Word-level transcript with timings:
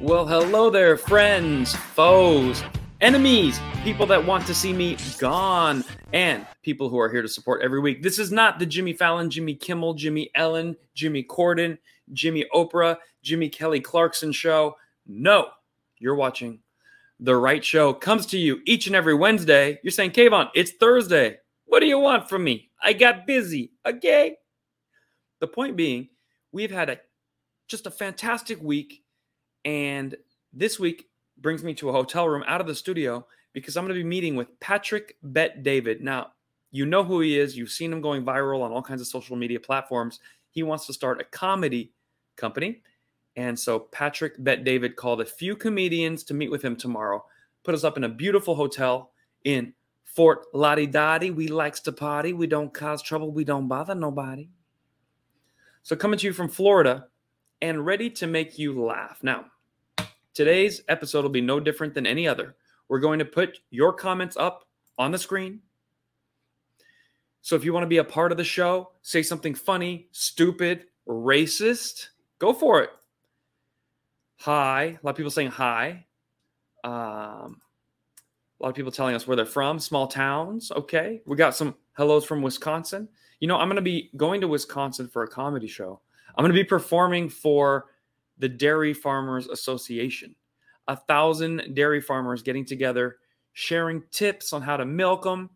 Well, 0.00 0.26
hello 0.26 0.70
there, 0.70 0.96
friends, 0.96 1.74
foes, 1.74 2.62
enemies, 3.02 3.60
people 3.84 4.06
that 4.06 4.24
want 4.24 4.46
to 4.46 4.54
see 4.54 4.72
me 4.72 4.96
gone, 5.18 5.84
and 6.14 6.46
people 6.62 6.88
who 6.88 6.98
are 6.98 7.10
here 7.10 7.20
to 7.20 7.28
support 7.28 7.60
every 7.60 7.80
week. 7.80 8.02
This 8.02 8.18
is 8.18 8.32
not 8.32 8.58
the 8.58 8.64
Jimmy 8.64 8.94
Fallon, 8.94 9.28
Jimmy 9.28 9.54
Kimmel, 9.54 9.92
Jimmy 9.92 10.30
Ellen, 10.34 10.74
Jimmy 10.94 11.22
Corden, 11.22 11.76
Jimmy 12.14 12.46
Oprah, 12.54 12.96
Jimmy 13.22 13.50
Kelly 13.50 13.78
Clarkson 13.80 14.32
show. 14.32 14.74
No, 15.06 15.48
you're 15.98 16.14
watching 16.14 16.60
the 17.18 17.36
right 17.36 17.62
show. 17.62 17.92
Comes 17.92 18.24
to 18.26 18.38
you 18.38 18.62
each 18.64 18.86
and 18.86 18.96
every 18.96 19.14
Wednesday. 19.14 19.80
You're 19.82 19.90
saying, 19.90 20.12
Kayvon, 20.12 20.48
it's 20.54 20.72
Thursday. 20.72 21.40
What 21.66 21.80
do 21.80 21.86
you 21.86 21.98
want 21.98 22.26
from 22.26 22.42
me? 22.42 22.70
I 22.82 22.94
got 22.94 23.26
busy. 23.26 23.72
Okay. 23.86 24.36
The 25.40 25.46
point 25.46 25.76
being, 25.76 26.08
we've 26.52 26.70
had 26.70 26.88
a 26.88 27.00
just 27.68 27.86
a 27.86 27.90
fantastic 27.90 28.62
week 28.62 29.02
and 29.64 30.16
this 30.52 30.78
week 30.78 31.08
brings 31.38 31.62
me 31.62 31.74
to 31.74 31.88
a 31.88 31.92
hotel 31.92 32.28
room 32.28 32.44
out 32.46 32.60
of 32.60 32.66
the 32.66 32.74
studio 32.74 33.26
because 33.52 33.76
I'm 33.76 33.84
going 33.84 33.96
to 33.96 34.02
be 34.02 34.08
meeting 34.08 34.36
with 34.36 34.58
Patrick 34.60 35.16
Bet 35.22 35.62
David. 35.62 36.02
Now, 36.02 36.32
you 36.70 36.86
know 36.86 37.02
who 37.02 37.20
he 37.20 37.38
is. 37.38 37.56
You've 37.56 37.70
seen 37.70 37.92
him 37.92 38.00
going 38.00 38.24
viral 38.24 38.62
on 38.62 38.72
all 38.72 38.82
kinds 38.82 39.00
of 39.00 39.06
social 39.06 39.36
media 39.36 39.58
platforms. 39.58 40.20
He 40.50 40.62
wants 40.62 40.86
to 40.86 40.92
start 40.92 41.20
a 41.20 41.24
comedy 41.24 41.92
company. 42.36 42.82
And 43.36 43.58
so 43.58 43.78
Patrick 43.78 44.34
Bet 44.38 44.64
David 44.64 44.96
called 44.96 45.20
a 45.20 45.24
few 45.24 45.56
comedians 45.56 46.24
to 46.24 46.34
meet 46.34 46.50
with 46.50 46.62
him 46.62 46.76
tomorrow, 46.76 47.24
put 47.64 47.74
us 47.74 47.84
up 47.84 47.96
in 47.96 48.04
a 48.04 48.08
beautiful 48.08 48.54
hotel 48.54 49.12
in 49.44 49.72
Fort 50.04 50.46
Lauderdale. 50.52 51.32
We 51.32 51.48
likes 51.48 51.80
to 51.80 51.92
party. 51.92 52.32
We 52.32 52.46
don't 52.46 52.72
cause 52.74 53.02
trouble. 53.02 53.30
We 53.30 53.44
don't 53.44 53.68
bother 53.68 53.94
nobody. 53.94 54.48
So 55.82 55.96
coming 55.96 56.18
to 56.18 56.26
you 56.26 56.32
from 56.32 56.48
Florida 56.48 57.06
and 57.62 57.86
ready 57.86 58.10
to 58.10 58.26
make 58.26 58.58
you 58.58 58.84
laugh. 58.84 59.18
Now, 59.22 59.46
today's 60.34 60.82
episode 60.88 61.22
will 61.22 61.30
be 61.30 61.40
no 61.40 61.60
different 61.60 61.94
than 61.94 62.06
any 62.06 62.26
other. 62.26 62.56
We're 62.88 63.00
going 63.00 63.18
to 63.20 63.24
put 63.24 63.60
your 63.70 63.92
comments 63.92 64.36
up 64.36 64.64
on 64.98 65.10
the 65.10 65.18
screen. 65.18 65.60
So 67.42 67.56
if 67.56 67.64
you 67.64 67.72
want 67.72 67.84
to 67.84 67.88
be 67.88 67.98
a 67.98 68.04
part 68.04 68.32
of 68.32 68.38
the 68.38 68.44
show, 68.44 68.90
say 69.02 69.22
something 69.22 69.54
funny, 69.54 70.08
stupid, 70.12 70.84
racist, 71.08 72.08
go 72.38 72.52
for 72.52 72.82
it. 72.82 72.90
Hi. 74.40 74.82
A 74.82 74.98
lot 75.02 75.10
of 75.10 75.16
people 75.16 75.30
saying 75.30 75.50
hi. 75.50 76.06
Um, 76.84 77.60
a 78.60 78.64
lot 78.64 78.70
of 78.70 78.74
people 78.74 78.92
telling 78.92 79.14
us 79.14 79.26
where 79.26 79.36
they're 79.36 79.46
from, 79.46 79.78
small 79.78 80.06
towns. 80.06 80.70
Okay. 80.70 81.22
We 81.26 81.36
got 81.36 81.54
some 81.54 81.74
hellos 81.94 82.24
from 82.24 82.42
Wisconsin. 82.42 83.08
You 83.38 83.48
know, 83.48 83.56
I'm 83.56 83.68
going 83.68 83.76
to 83.76 83.82
be 83.82 84.10
going 84.16 84.40
to 84.42 84.48
Wisconsin 84.48 85.08
for 85.08 85.22
a 85.22 85.28
comedy 85.28 85.66
show. 85.66 86.00
I'm 86.36 86.42
going 86.42 86.54
to 86.54 86.62
be 86.62 86.64
performing 86.64 87.28
for 87.28 87.86
the 88.40 88.48
Dairy 88.48 88.92
Farmers 88.92 89.46
Association. 89.46 90.34
A 90.88 90.96
thousand 90.96 91.74
dairy 91.74 92.00
farmers 92.00 92.42
getting 92.42 92.64
together, 92.64 93.18
sharing 93.52 94.02
tips 94.10 94.52
on 94.52 94.62
how 94.62 94.76
to 94.76 94.84
milk 94.84 95.22
them. 95.22 95.50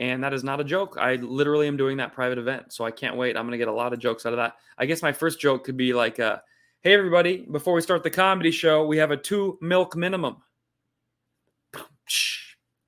And 0.00 0.24
that 0.24 0.32
is 0.32 0.42
not 0.42 0.60
a 0.60 0.64
joke. 0.64 0.96
I 0.98 1.16
literally 1.16 1.68
am 1.68 1.76
doing 1.76 1.98
that 1.98 2.12
private 2.12 2.38
event. 2.38 2.72
So 2.72 2.84
I 2.84 2.90
can't 2.90 3.16
wait. 3.16 3.36
I'm 3.36 3.44
going 3.44 3.52
to 3.52 3.58
get 3.58 3.68
a 3.68 3.72
lot 3.72 3.92
of 3.92 3.98
jokes 3.98 4.26
out 4.26 4.32
of 4.32 4.38
that. 4.38 4.56
I 4.78 4.86
guess 4.86 5.02
my 5.02 5.12
first 5.12 5.38
joke 5.38 5.62
could 5.62 5.76
be 5.76 5.92
like, 5.92 6.18
uh, 6.18 6.38
hey, 6.80 6.94
everybody, 6.94 7.46
before 7.50 7.74
we 7.74 7.82
start 7.82 8.02
the 8.02 8.10
comedy 8.10 8.50
show, 8.50 8.86
we 8.86 8.96
have 8.96 9.10
a 9.10 9.16
two 9.16 9.58
milk 9.60 9.94
minimum. 9.94 10.38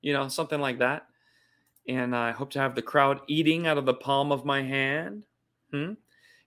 You 0.01 0.11
know, 0.11 0.27
something 0.27 0.59
like 0.59 0.79
that 0.79 1.07
and 1.87 2.15
I 2.15 2.31
hope 2.31 2.51
to 2.51 2.59
have 2.59 2.75
the 2.75 2.81
crowd 2.81 3.21
eating 3.27 3.67
out 3.67 3.77
of 3.77 3.85
the 3.85 3.93
palm 3.93 4.31
of 4.31 4.45
my 4.45 4.61
hand. 4.61 5.23
Hmm? 5.71 5.93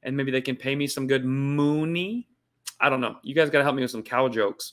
And 0.06 0.16
maybe 0.16 0.30
they 0.30 0.40
can 0.40 0.56
pay 0.56 0.74
me 0.74 0.86
some 0.86 1.06
good 1.06 1.26
mooney. 1.26 2.28
I 2.80 2.88
don't 2.88 3.02
know. 3.02 3.16
You 3.22 3.34
guys 3.34 3.50
got 3.50 3.58
to 3.58 3.64
help 3.64 3.76
me 3.76 3.82
with 3.82 3.90
some 3.90 4.02
cow 4.02 4.28
jokes 4.28 4.72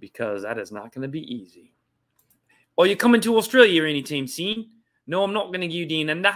because 0.00 0.42
that 0.42 0.58
is 0.58 0.72
not 0.72 0.92
going 0.92 1.02
to 1.02 1.08
be 1.08 1.22
easy. 1.32 1.72
Are 2.76 2.86
you 2.86 2.96
coming 2.96 3.20
to 3.20 3.36
Australia 3.36 3.84
any 3.84 4.02
team? 4.02 4.26
soon? 4.26 4.70
No, 5.06 5.22
I'm 5.22 5.32
not 5.32 5.48
going 5.48 5.60
to 5.60 5.68
give 5.68 5.90
you 5.90 6.06
the 6.06 6.34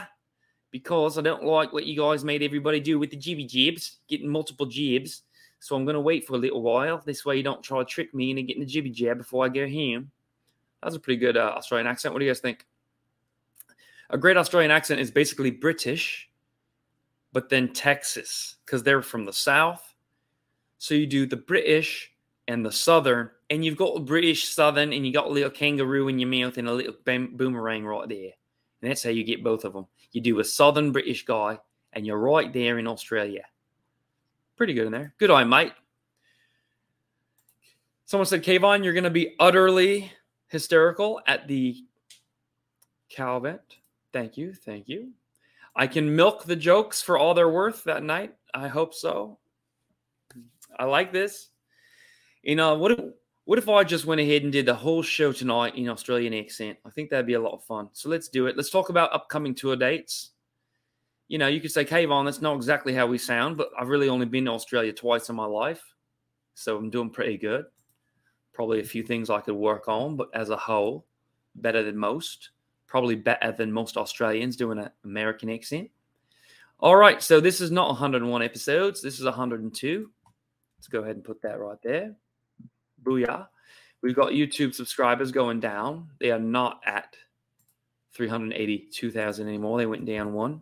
because 0.71 1.19
I 1.19 1.23
don't 1.23 1.43
like 1.43 1.73
what 1.73 1.87
you 1.87 1.99
guys 1.99 2.25
made 2.25 2.43
everybody 2.45 2.79
do 2.79 3.01
with 3.01 3.11
the 3.11 3.17
jibby 3.17 3.49
jibs, 3.49 3.99
getting 4.07 4.29
multiple 4.29 4.67
jibs. 4.67 5.23
So 5.59 5.75
I'm 5.75 5.85
going 5.85 5.95
to 5.95 6.01
wait 6.01 6.25
for 6.25 6.35
a 6.35 6.39
little 6.39 6.63
while. 6.63 7.03
This 7.05 7.25
way 7.25 7.39
you 7.39 7.43
don't 7.43 7.65
try 7.65 7.81
to 7.81 7.85
trick 7.85 8.15
me 8.15 8.31
into 8.31 8.43
getting 8.43 8.65
the 8.65 8.71
jibby 8.71 8.93
jab 8.93 9.19
before 9.19 9.45
I 9.45 9.49
go 9.49 9.67
home. 9.67 10.13
That's 10.83 10.95
a 10.95 11.01
pretty 11.01 11.19
good 11.19 11.37
uh, 11.37 11.55
Australian 11.57 11.89
accent. 11.89 12.15
What 12.15 12.21
do 12.21 12.27
you 12.27 12.31
guys 12.31 12.41
think? 12.41 12.65
a 14.11 14.19
great 14.19 14.37
Australian 14.37 14.71
accent 14.71 15.01
is 15.01 15.11
basically 15.11 15.51
British, 15.51 16.28
but 17.33 17.49
then 17.49 17.73
Texas 17.73 18.57
because 18.65 18.83
they're 18.83 19.03
from 19.03 19.25
the 19.25 19.33
South. 19.33 19.95
So 20.79 20.95
you 20.95 21.07
do 21.07 21.27
the 21.27 21.37
British 21.37 22.13
and 22.47 22.65
the 22.65 22.73
Southern, 22.73 23.31
and 23.51 23.65
you've 23.65 23.77
got 23.77 23.97
a 23.97 24.01
British 24.01 24.49
Southern, 24.49 24.93
and 24.93 25.07
you 25.07 25.13
got 25.13 25.27
a 25.27 25.31
little 25.31 25.51
kangaroo 25.51 26.09
in 26.09 26.19
your 26.19 26.29
mouth 26.29 26.57
and 26.57 26.69
a 26.69 26.73
little 26.73 26.95
boomerang 27.05 27.85
right 27.85 28.09
there. 28.09 28.33
And 28.81 28.91
that's 28.91 29.03
how 29.03 29.11
you 29.11 29.25
get 29.25 29.45
both 29.45 29.65
of 29.65 29.73
them. 29.73 29.87
You 30.13 30.21
do 30.21 30.39
a 30.41 30.45
Southern 30.45 30.93
British 30.93 31.25
guy, 31.25 31.59
and 31.93 32.07
you're 32.07 32.19
right 32.19 32.53
there 32.53 32.79
in 32.79 32.87
Australia. 32.87 33.43
Pretty 34.57 34.73
good 34.73 34.87
in 34.87 34.93
there. 34.93 35.15
Good 35.19 35.31
eye, 35.31 35.45
mate. 35.45 35.73
Someone 38.07 38.27
said, 38.27 38.43
Kayvon, 38.43 38.83
you're 38.83 38.95
going 38.95 39.05
to 39.05 39.11
be 39.11 39.35
utterly 39.39 40.11
hysterical 40.47 41.21
at 41.27 41.47
the 41.47 41.77
cow 43.11 43.37
event. 43.37 43.61
Thank 44.13 44.39
you. 44.39 44.55
Thank 44.55 44.89
you. 44.89 45.13
I 45.79 45.87
can 45.87 46.17
milk 46.17 46.45
the 46.45 46.57
jokes 46.57 47.01
for 47.01 47.17
all 47.17 47.35
they're 47.35 47.49
worth 47.49 47.85
that 47.85 48.03
night. 48.03 48.35
I 48.53 48.67
hope 48.67 48.93
so. 48.93 49.39
I 50.77 50.85
like 50.87 51.13
this. 51.13 51.51
You 52.43 52.57
know, 52.57 52.77
what 52.77 52.91
if 52.91 53.01
what 53.45 53.59
if 53.59 53.69
I 53.69 53.85
just 53.85 54.05
went 54.05 54.21
ahead 54.21 54.43
and 54.43 54.53
did 54.53 54.67
the 54.67 54.75
whole 54.75 55.03
show 55.03 55.33
tonight 55.33 55.77
in 55.77 55.89
Australian 55.89 56.35
accent? 56.35 56.79
I 56.85 56.91
think 56.91 57.09
that'd 57.09 57.27
be 57.27 57.35
a 57.35 57.41
lot 57.41 57.55
of 57.55 57.65
fun. 57.65 57.89
So 57.93 58.09
let's 58.09 58.29
do 58.29 58.47
it. 58.47 58.57
Let's 58.57 58.71
talk 58.71 58.89
about 58.89 59.15
upcoming 59.15 59.55
tour 59.55 59.77
dates. 59.77 60.33
You 61.29 61.39
know, 61.39 61.47
you 61.47 61.61
could 61.61 61.71
say, 61.71 61.85
Kayvon, 61.85 62.25
that's 62.25 62.43
not 62.43 62.57
exactly 62.57 62.93
how 62.93 63.07
we 63.07 63.17
sound, 63.17 63.57
but 63.57 63.71
I've 63.79 63.89
really 63.89 64.09
only 64.09 64.27
been 64.27 64.47
to 64.47 64.51
Australia 64.51 64.93
twice 64.93 65.31
in 65.31 65.37
my 65.37 65.47
life. 65.47 65.83
So 66.55 66.77
I'm 66.77 66.91
doing 66.91 67.09
pretty 67.09 67.39
good. 67.39 67.65
Probably 68.53 68.81
a 68.81 68.85
few 68.85 69.03
things 69.03 69.31
I 69.31 69.41
could 69.41 69.55
work 69.55 69.89
on, 69.89 70.17
but 70.17 70.29
as 70.35 70.51
a 70.51 70.57
whole, 70.57 71.07
better 71.55 71.83
than 71.83 71.97
most 71.97 72.51
probably 72.89 73.15
better 73.15 73.53
than 73.53 73.71
most 73.71 73.97
Australians 73.97 74.57
doing 74.57 74.79
an 74.79 74.91
American 75.05 75.51
accent. 75.51 75.91
All 76.81 76.97
right, 76.97 77.23
so 77.23 77.41
this 77.41 77.61
is 77.61 77.71
not 77.71 77.89
101 77.89 78.43
episodes. 78.43 79.03
This 79.03 79.19
is 79.19 79.25
102. 79.25 80.11
Let's 80.79 80.89
go 80.89 81.03
ahead 81.03 81.17
and 81.17 81.25
put 81.25 81.43
that 81.43 81.61
right 81.61 81.79
there. 81.83 82.17
Booyah. 83.03 83.49
We've 84.01 84.15
got 84.15 84.33
YouTube 84.33 84.75
subscribers 84.75 85.33
going 85.33 85.61
down. 85.61 86.11
They 86.21 86.31
are 86.31 86.39
not 86.39 86.81
at 86.87 87.17
382,000 88.15 89.49
anymore. 89.49 89.79
They 89.79 89.87
went 89.87 90.05
down 90.05 90.33
one. 90.33 90.61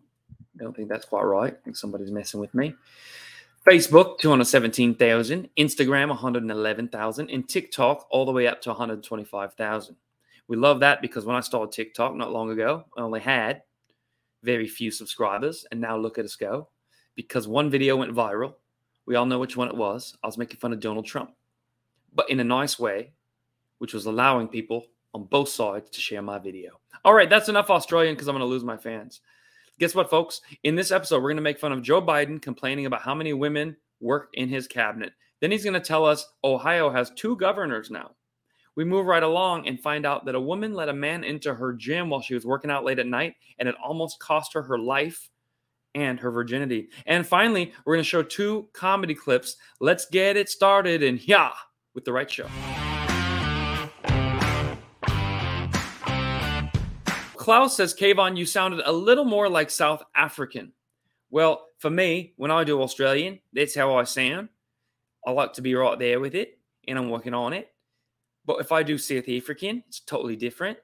I 0.59 0.65
Don't 0.65 0.75
think 0.75 0.89
that's 0.89 1.05
quite 1.05 1.25
right. 1.25 1.53
I 1.53 1.65
think 1.65 1.77
somebody's 1.77 2.11
messing 2.11 2.41
with 2.41 2.55
me. 2.55 2.75
Facebook, 3.67 4.19
217,000. 4.19 5.51
Instagram, 5.59 6.09
111,000. 6.09 7.31
And 7.31 7.49
TikTok, 7.49 8.07
all 8.11 8.25
the 8.25 8.33
way 8.33 8.47
up 8.47 8.63
to 8.63 8.71
125,000. 8.71 9.97
We 10.49 10.57
love 10.57 10.81
that 10.81 11.03
because 11.03 11.25
when 11.25 11.37
I 11.37 11.41
started 11.41 11.73
TikTok 11.73 12.15
not 12.15 12.33
long 12.33 12.51
ago, 12.51 12.85
I 12.97 13.01
only 13.03 13.21
had 13.21 13.63
very 14.43 14.69
few 14.69 14.91
subscribers. 14.91 15.67
And 15.71 15.81
now 15.81 15.97
look 15.97 16.19
at 16.19 16.25
us 16.25 16.37
go 16.37 16.69
because 17.15 17.49
one 17.49 17.71
video 17.71 17.97
went 17.97 18.15
viral. 18.15 18.55
We 19.07 19.17
all 19.17 19.27
know 19.27 19.39
which 19.39 19.57
one 19.57 19.69
it 19.69 19.77
was. 19.77 20.17
I 20.23 20.27
was 20.27 20.39
making 20.39 20.59
fun 20.59 20.73
of 20.73 20.81
Donald 20.81 21.07
Trump, 21.07 21.31
but 22.15 22.29
in 22.31 22.41
a 22.41 22.45
nice 22.45 22.79
way, 22.79 23.13
which 23.79 23.95
was 23.95 24.07
allowing 24.07 24.49
people 24.49 24.87
on 25.15 25.25
both 25.25 25.49
sides 25.49 25.91
to 25.91 26.01
share 26.01 26.23
my 26.23 26.39
video. 26.39 26.81
All 27.05 27.15
right, 27.15 27.31
that's 27.31 27.49
enough 27.49 27.71
Australian 27.71 28.15
because 28.15 28.29
I'm 28.29 28.35
going 28.35 28.41
to 28.41 28.47
lose 28.47 28.65
my 28.65 28.77
fans. 28.77 29.21
Guess 29.79 29.95
what, 29.95 30.11
folks? 30.11 30.41
In 30.65 30.75
this 30.75 30.91
episode, 30.91 31.23
we're 31.23 31.31
going 31.31 31.37
to 31.37 31.43
make 31.43 31.59
fun 31.59 31.73
of 31.73 31.83
Joe 31.83 32.03
Biden 32.03 32.41
complaining 32.41 32.87
about 32.87 33.03
how 33.03 33.15
many 33.15 33.33
women 33.33 33.77
work 34.01 34.31
in 34.35 34.49
his 34.49 34.67
cabinet. 34.67 35.13
Then 35.41 35.51
he's 35.51 35.65
going 35.65 35.75
to 35.75 35.81
tell 35.81 36.05
us 36.05 36.27
Ohio 36.43 36.91
has 36.91 37.11
two 37.11 37.37
governors 37.37 37.91
now. 37.91 38.13
We 38.77 38.85
move 38.85 39.07
right 39.07 39.23
along 39.23 39.67
and 39.67 39.81
find 39.81 40.05
out 40.05 40.27
that 40.27 40.35
a 40.35 40.41
woman 40.41 40.75
let 40.75 40.91
a 40.91 40.93
man 40.93 41.25
into 41.25 41.55
her 41.55 41.73
gym 41.73 42.11
while 42.11 42.21
she 42.21 42.35
was 42.35 42.45
working 42.45 42.71
out 42.71 42.85
late 42.85 42.99
at 42.99 43.07
night, 43.07 43.35
and 43.59 43.69
it 43.69 43.75
almost 43.83 44.21
cost 44.21 44.53
her 44.53 44.63
her 44.63 44.79
life 44.79 45.31
and 45.95 46.21
her 46.21 46.31
virginity. 46.31 46.91
And 47.07 47.27
finally, 47.27 47.73
we're 47.85 47.95
going 47.95 48.05
to 48.05 48.09
show 48.09 48.23
two 48.23 48.69
comedy 48.75 49.15
clips. 49.15 49.57
Let's 49.81 50.05
get 50.05 50.37
it 50.37 50.51
started 50.51 51.03
and 51.03 51.27
yeah, 51.27 51.53
with 51.95 52.05
the 52.05 52.13
right 52.13 52.31
show. 52.31 52.49
Klaus 57.35 57.77
says, 57.77 57.95
Kayvon, 57.95 58.37
you 58.37 58.45
sounded 58.45 58.83
a 58.85 58.93
little 58.93 59.25
more 59.25 59.49
like 59.49 59.71
South 59.71 60.03
African. 60.15 60.73
Well, 61.31 61.67
for 61.79 61.89
me, 61.89 62.35
when 62.37 62.51
I 62.51 62.65
do 62.65 62.83
Australian, 62.83 63.41
that's 63.55 63.75
how 63.75 63.97
I 63.97 64.05
sound. 64.05 64.51
I 65.27 65.31
like 65.31 65.55
to 65.55 65.63
be 65.63 65.75
right 65.75 65.99
there 65.99 66.21
with 66.21 66.35
it, 66.35 66.59
and 66.87 66.99
I'm 66.99 67.09
working 67.09 67.33
on 67.33 67.55
it. 67.55 67.71
But 68.47 68.61
if 68.61 68.73
I 68.73 68.83
do 68.83 68.97
South 68.97 69.29
African, 69.29 69.83
it's 69.89 70.01
totally 70.01 70.37
different. 70.37 70.79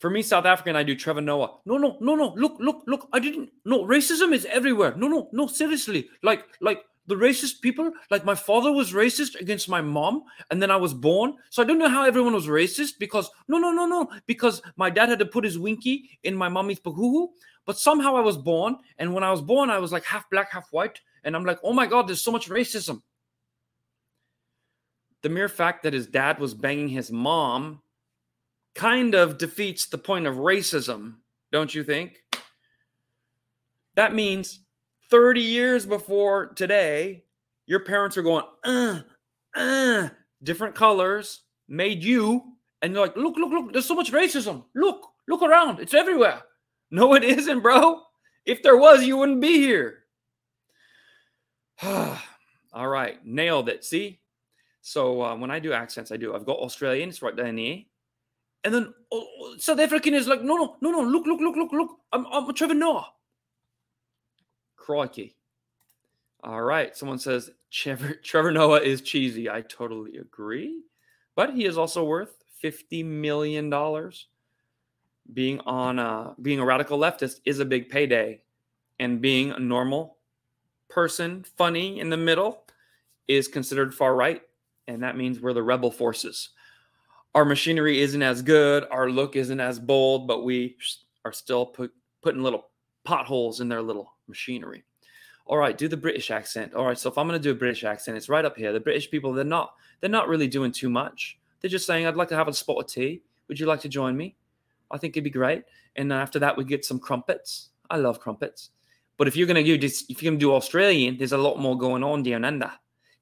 For 0.00 0.10
me, 0.10 0.22
South 0.22 0.44
African, 0.44 0.76
I 0.76 0.82
do 0.82 0.94
Trevor 0.94 1.20
Noah. 1.20 1.58
No, 1.64 1.78
no, 1.78 1.96
no, 2.00 2.14
no. 2.14 2.34
Look, 2.36 2.56
look, 2.58 2.82
look. 2.86 3.08
I 3.12 3.20
didn't. 3.20 3.50
No, 3.64 3.84
racism 3.84 4.34
is 4.34 4.44
everywhere. 4.46 4.94
No, 4.96 5.08
no, 5.08 5.28
no. 5.32 5.46
Seriously, 5.46 6.08
like, 6.22 6.44
like 6.60 6.82
the 7.06 7.14
racist 7.14 7.60
people. 7.60 7.92
Like 8.10 8.24
my 8.24 8.34
father 8.34 8.72
was 8.72 8.92
racist 8.92 9.40
against 9.40 9.68
my 9.68 9.80
mom, 9.80 10.24
and 10.50 10.60
then 10.60 10.70
I 10.70 10.76
was 10.76 10.92
born. 10.92 11.34
So 11.50 11.62
I 11.62 11.66
don't 11.66 11.78
know 11.78 11.88
how 11.88 12.04
everyone 12.04 12.34
was 12.34 12.48
racist 12.48 12.98
because 12.98 13.30
no, 13.48 13.58
no, 13.58 13.70
no, 13.70 13.86
no. 13.86 14.10
Because 14.26 14.60
my 14.76 14.90
dad 14.90 15.08
had 15.08 15.20
to 15.20 15.26
put 15.26 15.44
his 15.44 15.58
winky 15.58 16.10
in 16.24 16.36
my 16.36 16.48
mommy's 16.48 16.80
pahuhu. 16.80 17.28
But 17.66 17.78
somehow 17.78 18.16
I 18.16 18.20
was 18.20 18.36
born, 18.36 18.76
and 18.98 19.14
when 19.14 19.24
I 19.24 19.30
was 19.30 19.40
born, 19.40 19.70
I 19.70 19.78
was 19.78 19.92
like 19.92 20.04
half 20.04 20.28
black, 20.28 20.52
half 20.52 20.68
white, 20.70 21.00
and 21.22 21.34
I'm 21.34 21.44
like, 21.44 21.60
oh 21.62 21.72
my 21.72 21.86
god, 21.86 22.08
there's 22.08 22.22
so 22.22 22.32
much 22.32 22.50
racism. 22.50 23.00
The 25.24 25.30
mere 25.30 25.48
fact 25.48 25.84
that 25.84 25.94
his 25.94 26.06
dad 26.06 26.38
was 26.38 26.52
banging 26.52 26.90
his 26.90 27.10
mom 27.10 27.80
kind 28.74 29.14
of 29.14 29.38
defeats 29.38 29.86
the 29.86 29.96
point 29.96 30.26
of 30.26 30.34
racism, 30.34 31.14
don't 31.50 31.74
you 31.74 31.82
think? 31.82 32.18
That 33.94 34.14
means 34.14 34.60
30 35.10 35.40
years 35.40 35.86
before 35.86 36.48
today, 36.48 37.24
your 37.64 37.80
parents 37.80 38.18
are 38.18 38.22
going, 38.22 38.44
uh, 38.64 39.00
uh, 39.54 40.10
different 40.42 40.74
colors, 40.74 41.40
made 41.68 42.04
you, 42.04 42.42
and 42.82 42.92
you're 42.92 43.00
like, 43.06 43.16
look, 43.16 43.38
look, 43.38 43.50
look, 43.50 43.72
there's 43.72 43.86
so 43.86 43.94
much 43.94 44.12
racism. 44.12 44.64
Look, 44.74 45.06
look 45.26 45.40
around, 45.40 45.80
it's 45.80 45.94
everywhere. 45.94 46.42
No, 46.90 47.14
it 47.14 47.24
isn't, 47.24 47.60
bro. 47.60 48.02
If 48.44 48.62
there 48.62 48.76
was, 48.76 49.04
you 49.04 49.16
wouldn't 49.16 49.40
be 49.40 49.56
here. 49.56 50.04
All 51.82 52.86
right, 52.86 53.24
nailed 53.24 53.70
it. 53.70 53.84
See? 53.84 54.20
So 54.86 55.22
uh, 55.22 55.34
when 55.34 55.50
I 55.50 55.60
do 55.60 55.72
accents, 55.72 56.12
I 56.12 56.18
do. 56.18 56.34
I've 56.34 56.44
got 56.44 56.58
Australian, 56.58 57.08
it's 57.08 57.22
right 57.22 57.34
down 57.34 57.56
here. 57.56 57.78
And 58.64 58.74
then 58.74 58.94
oh, 59.10 59.54
South 59.56 59.80
African 59.80 60.12
is 60.12 60.28
like, 60.28 60.42
no, 60.42 60.56
no, 60.56 60.76
no, 60.82 60.90
no, 60.90 61.00
look, 61.00 61.26
look, 61.26 61.40
look, 61.40 61.56
look, 61.56 61.72
look. 61.72 61.90
I'm, 62.12 62.26
I'm 62.26 62.52
Trevor 62.52 62.74
Noah. 62.74 63.06
Crikey. 64.76 65.36
All 66.42 66.60
right. 66.60 66.94
Someone 66.94 67.18
says 67.18 67.50
Trevor, 67.70 68.12
Trevor 68.22 68.52
Noah 68.52 68.80
is 68.80 69.00
cheesy. 69.00 69.48
I 69.48 69.62
totally 69.62 70.18
agree. 70.18 70.82
But 71.34 71.54
he 71.54 71.64
is 71.64 71.78
also 71.78 72.04
worth 72.04 72.36
$50 72.62 73.06
million. 73.06 73.72
Being 75.32 75.60
on 75.60 75.98
a, 75.98 76.34
being 76.42 76.60
a 76.60 76.64
radical 76.64 76.98
leftist 76.98 77.40
is 77.46 77.58
a 77.58 77.64
big 77.64 77.88
payday. 77.88 78.42
And 79.00 79.22
being 79.22 79.50
a 79.50 79.58
normal 79.58 80.18
person, 80.90 81.42
funny 81.56 82.00
in 82.00 82.10
the 82.10 82.18
middle, 82.18 82.66
is 83.26 83.48
considered 83.48 83.94
far 83.94 84.14
right. 84.14 84.42
And 84.88 85.02
that 85.02 85.16
means 85.16 85.40
we're 85.40 85.52
the 85.52 85.62
rebel 85.62 85.90
forces. 85.90 86.50
Our 87.34 87.44
machinery 87.44 88.00
isn't 88.00 88.22
as 88.22 88.42
good, 88.42 88.86
our 88.90 89.10
look 89.10 89.34
isn't 89.34 89.60
as 89.60 89.78
bold, 89.78 90.28
but 90.28 90.44
we 90.44 90.76
are 91.24 91.32
still 91.32 91.66
put, 91.66 91.92
putting 92.22 92.42
little 92.42 92.68
potholes 93.02 93.60
in 93.60 93.68
their 93.68 93.82
little 93.82 94.14
machinery. 94.28 94.84
All 95.46 95.58
right, 95.58 95.76
do 95.76 95.88
the 95.88 95.96
British 95.96 96.30
accent. 96.30 96.74
All 96.74 96.86
right, 96.86 96.98
so 96.98 97.10
if 97.10 97.18
I'm 97.18 97.26
going 97.26 97.38
to 97.38 97.42
do 97.42 97.50
a 97.50 97.58
British 97.58 97.84
accent, 97.84 98.16
it's 98.16 98.28
right 98.28 98.44
up 98.44 98.56
here. 98.56 98.72
The 98.72 98.80
British 98.80 99.10
people, 99.10 99.32
they're 99.32 99.44
not 99.44 99.74
they're 100.00 100.10
not 100.10 100.28
really 100.28 100.48
doing 100.48 100.72
too 100.72 100.88
much. 100.88 101.38
They're 101.60 101.70
just 101.70 101.86
saying, 101.86 102.06
"I'd 102.06 102.16
like 102.16 102.28
to 102.28 102.36
have 102.36 102.48
a 102.48 102.52
spot 102.52 102.78
of 102.78 102.86
tea. 102.86 103.22
Would 103.48 103.60
you 103.60 103.66
like 103.66 103.80
to 103.80 103.88
join 103.88 104.16
me?" 104.16 104.36
I 104.90 104.98
think 104.98 105.14
it'd 105.14 105.24
be 105.24 105.30
great. 105.30 105.64
And 105.96 106.12
after 106.12 106.38
that, 106.38 106.56
we 106.56 106.64
get 106.64 106.84
some 106.84 106.98
crumpets. 106.98 107.70
I 107.90 107.96
love 107.96 108.20
crumpets. 108.20 108.70
But 109.16 109.28
if 109.28 109.36
you're 109.36 109.46
going 109.46 109.62
to 109.62 109.64
do 109.64 109.78
this, 109.78 110.04
if 110.08 110.22
you're 110.22 110.30
going 110.30 110.40
to 110.40 110.44
do 110.44 110.54
Australian, 110.54 111.18
there's 111.18 111.32
a 111.32 111.38
lot 111.38 111.58
more 111.58 111.76
going 111.76 112.02
on 112.02 112.22
down 112.22 112.44
under. 112.44 112.70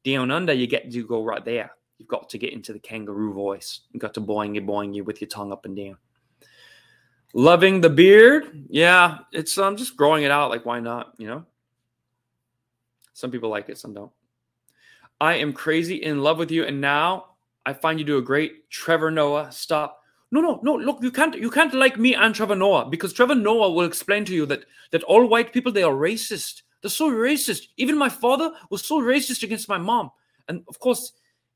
Down 0.05 0.31
under, 0.31 0.53
you 0.53 0.67
get 0.67 0.91
to 0.91 1.07
go 1.07 1.23
right 1.23 1.45
there. 1.45 1.73
You've 1.99 2.09
got 2.09 2.29
to 2.31 2.39
get 2.39 2.53
into 2.53 2.73
the 2.73 2.79
kangaroo 2.81 3.33
voice. 3.33 3.81
You've 3.93 4.01
got 4.01 4.15
to 4.15 4.21
boing 4.21 4.55
you, 4.55 4.63
boing 4.63 4.95
you 4.95 5.05
with 5.05 5.21
your 5.21 5.29
tongue 5.29 5.53
up 5.53 5.65
and 5.65 5.77
down. 5.77 5.97
Loving 7.35 7.81
the 7.81 7.91
beard. 7.91 8.67
Yeah, 8.69 9.19
it's 9.33 9.57
I'm 9.57 9.69
um, 9.69 9.77
just 9.77 9.97
growing 9.97 10.25
it 10.25 10.31
out. 10.31 10.51
Like, 10.51 10.67
why 10.67 10.81
not? 10.81 11.13
You 11.19 11.29
know? 11.29 11.47
Some 13.15 13.31
people 13.31 13.51
like 13.51 13.69
it, 13.69 13.79
some 13.79 13.95
don't. 13.95 14.11
I 15.21 15.35
am 15.35 15.53
crazy 15.53 16.03
in 16.03 16.23
love 16.23 16.39
with 16.39 16.51
you, 16.51 16.65
and 16.65 16.81
now 16.81 17.27
I 17.65 17.73
find 17.73 17.99
you 17.99 18.05
do 18.05 18.19
a 18.19 18.23
great 18.23 18.69
Trevor 18.71 19.11
Noah. 19.11 19.53
Stop. 19.53 20.03
No, 20.33 20.41
no, 20.41 20.59
no. 20.63 20.75
Look, 20.75 21.03
you 21.03 21.13
can't 21.13 21.37
you 21.37 21.51
can't 21.51 21.75
like 21.75 21.99
me 21.99 22.15
and 22.15 22.35
Trevor 22.35 22.57
Noah 22.57 22.87
because 22.87 23.13
Trevor 23.13 23.35
Noah 23.35 23.71
will 23.71 23.85
explain 23.85 24.25
to 24.25 24.35
you 24.35 24.47
that 24.47 24.65
that 24.91 25.05
all 25.05 25.27
white 25.27 25.53
people 25.53 25.71
they 25.71 25.83
are 25.83 25.95
racist. 25.95 26.63
They're 26.83 26.91
so 26.91 27.11
racist. 27.11 27.69
Even 27.77 27.97
my 27.97 28.09
father 28.09 28.53
was 28.71 28.85
so 28.85 29.01
racist 29.01 29.43
against 29.43 29.69
my 29.69 29.79
mom. 29.79 30.11
And 30.49 30.65
of 30.69 30.79
course, 30.81 31.13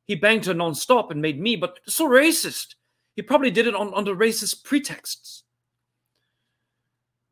he 0.06 0.14
banged 0.14 0.46
her 0.46 0.54
nonstop 0.54 1.10
and 1.10 1.20
made 1.20 1.40
me, 1.40 1.56
but 1.56 1.80
so 1.86 2.08
racist. 2.08 2.76
He 3.16 3.22
probably 3.22 3.50
did 3.50 3.66
it 3.66 3.74
on 3.74 3.92
under 3.94 4.14
racist 4.14 4.64
pretexts. 4.64 5.42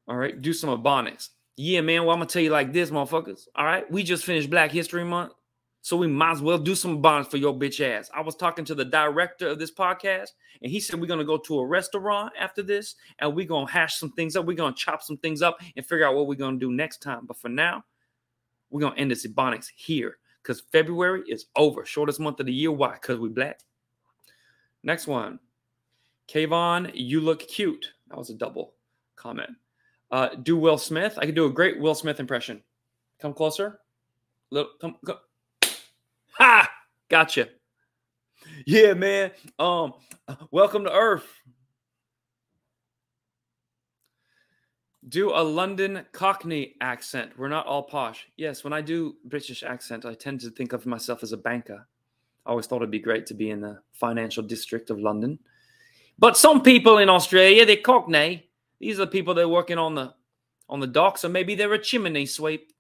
All 0.09 0.17
right, 0.17 0.41
do 0.41 0.53
some 0.53 0.71
ebonics. 0.71 1.29
Yeah, 1.57 1.81
man. 1.83 2.03
Well, 2.03 2.11
I'm 2.11 2.19
gonna 2.19 2.29
tell 2.29 2.43
you 2.43 2.51
like 2.51 2.73
this, 2.73 2.91
motherfuckers. 2.91 3.47
All 3.55 3.65
right, 3.65 3.91
we 3.91 4.03
just 4.03 4.25
finished 4.25 4.51
Black 4.51 4.73
History 4.73 5.05
Month, 5.05 5.33
so 5.85 5.99
we 5.99 6.07
might 6.07 6.31
as 6.31 6.41
well 6.41 6.57
do 6.57 6.75
some 6.75 7.03
bonds 7.03 7.29
for 7.29 7.37
your 7.37 7.53
bitch 7.53 7.79
ass. 7.85 8.11
I 8.15 8.23
was 8.23 8.35
talking 8.37 8.65
to 8.65 8.75
the 8.75 8.87
director 8.87 9.49
of 9.49 9.59
this 9.59 9.71
podcast, 9.71 10.31
and 10.63 10.73
he 10.73 10.81
said 10.81 10.99
we're 10.99 11.07
gonna 11.07 11.27
go 11.27 11.37
to 11.37 11.59
a 11.59 11.67
restaurant 11.67 12.33
after 12.41 12.63
this, 12.63 12.95
and 13.19 13.37
we're 13.37 13.47
gonna 13.47 13.71
hash 13.71 13.97
some 13.97 14.11
things 14.13 14.35
up. 14.35 14.47
We're 14.47 14.57
gonna 14.57 14.75
chop 14.75 15.03
some 15.03 15.19
things 15.19 15.43
up 15.43 15.59
and 15.77 15.85
figure 15.85 16.07
out 16.07 16.15
what 16.15 16.27
we're 16.27 16.37
gonna 16.37 16.57
do 16.57 16.73
next 16.73 17.03
time. 17.03 17.27
But 17.27 17.37
for 17.37 17.51
now, 17.51 17.85
we're 18.71 18.81
gonna 18.81 18.97
end 18.97 19.11
this 19.11 19.27
ebonics 19.27 19.67
here 19.77 20.17
because 20.43 20.63
February 20.73 21.23
is 21.29 21.49
over, 21.55 21.85
shortest 21.85 22.19
month 22.19 22.41
of 22.41 22.47
the 22.47 22.53
year. 22.55 22.73
Why? 22.73 22.95
Because 22.95 23.19
we 23.19 23.29
black. 23.29 23.61
Next 24.83 25.07
one, 25.07 25.39
Kayvon, 26.29 26.93
you 26.95 27.21
look 27.21 27.41
cute. 27.41 27.93
That 28.09 28.17
was 28.17 28.31
a 28.31 28.35
double 28.35 28.73
comment. 29.17 29.51
Uh, 30.11 30.31
do 30.31 30.57
Will 30.57 30.79
Smith. 30.79 31.19
I 31.19 31.27
could 31.27 31.35
do 31.35 31.45
a 31.45 31.53
great 31.53 31.79
Will 31.79 31.95
Smith 31.95 32.21
impression. 32.21 32.63
Come 33.19 33.35
closer. 33.35 33.81
Little, 34.51 34.71
come, 34.81 34.97
come. 35.05 35.19
Ha! 36.39 36.69
Gotcha. 37.09 37.49
Yeah, 38.67 38.95
man. 38.95 39.31
Um, 39.59 39.95
welcome 40.51 40.85
to 40.85 40.93
Earth. 40.93 41.27
Do 45.09 45.31
a 45.31 45.43
London 45.43 46.05
Cockney 46.13 46.75
accent. 46.81 47.33
We're 47.37 47.49
not 47.49 47.67
all 47.67 47.83
posh. 47.83 48.27
Yes, 48.37 48.65
when 48.65 48.73
I 48.73 48.81
do 48.81 49.17
British 49.27 49.63
accent, 49.63 50.07
I 50.07 50.15
tend 50.15 50.41
to 50.41 50.51
think 50.51 50.73
of 50.73 50.87
myself 50.87 51.23
as 51.23 51.33
a 51.33 51.37
banker. 51.37 51.87
I 52.47 52.51
always 52.51 52.67
thought 52.67 52.77
it'd 52.77 52.91
be 52.91 52.99
great 52.99 53.27
to 53.27 53.35
be 53.35 53.51
in 53.51 53.61
the 53.61 53.81
financial 53.93 54.43
district 54.43 54.91
of 54.91 54.99
London. 54.99 55.39
But 56.19 56.37
some 56.37 56.63
people 56.63 56.99
in 56.99 57.09
Australia, 57.09 57.65
they're 57.65 57.77
Cockney. 57.77 58.49
These 58.81 58.99
are 58.99 59.05
the 59.05 59.11
people 59.11 59.35
that 59.35 59.43
are 59.43 59.49
working 59.49 59.79
on 59.79 59.95
the 59.95 60.15
on 60.69 60.81
the 60.81 60.87
docks, 60.87 61.25
or 61.25 61.29
maybe 61.29 61.55
they're 61.55 61.73
a 61.75 61.79
chimney 61.79 62.27
sweep. 62.27 62.73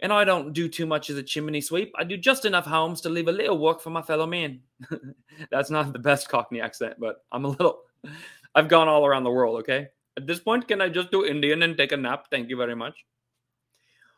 And 0.00 0.12
I 0.12 0.24
don't 0.24 0.52
do 0.52 0.68
too 0.68 0.86
much 0.86 1.08
as 1.08 1.16
a 1.16 1.22
chimney 1.22 1.60
sweep. 1.60 1.92
I 1.96 2.04
do 2.04 2.16
just 2.16 2.44
enough 2.44 2.66
homes 2.66 3.00
to 3.02 3.08
leave 3.08 3.28
a 3.28 3.32
little 3.32 3.58
work 3.58 3.80
for 3.80 3.90
my 3.90 4.02
fellow 4.02 4.26
man. 4.26 4.60
That's 5.50 5.70
not 5.70 5.92
the 5.92 5.98
best 5.98 6.28
Cockney 6.28 6.60
accent, 6.60 6.96
but 6.98 7.24
I'm 7.32 7.44
a 7.44 7.48
little. 7.48 7.82
I've 8.54 8.68
gone 8.68 8.88
all 8.88 9.06
around 9.06 9.24
the 9.24 9.30
world. 9.30 9.60
Okay. 9.60 9.88
At 10.16 10.26
this 10.26 10.40
point, 10.40 10.68
can 10.68 10.80
I 10.80 10.88
just 10.88 11.10
do 11.10 11.24
Indian 11.24 11.62
and 11.62 11.76
take 11.76 11.92
a 11.92 11.96
nap? 11.96 12.26
Thank 12.30 12.48
you 12.48 12.56
very 12.56 12.76
much. 12.76 13.04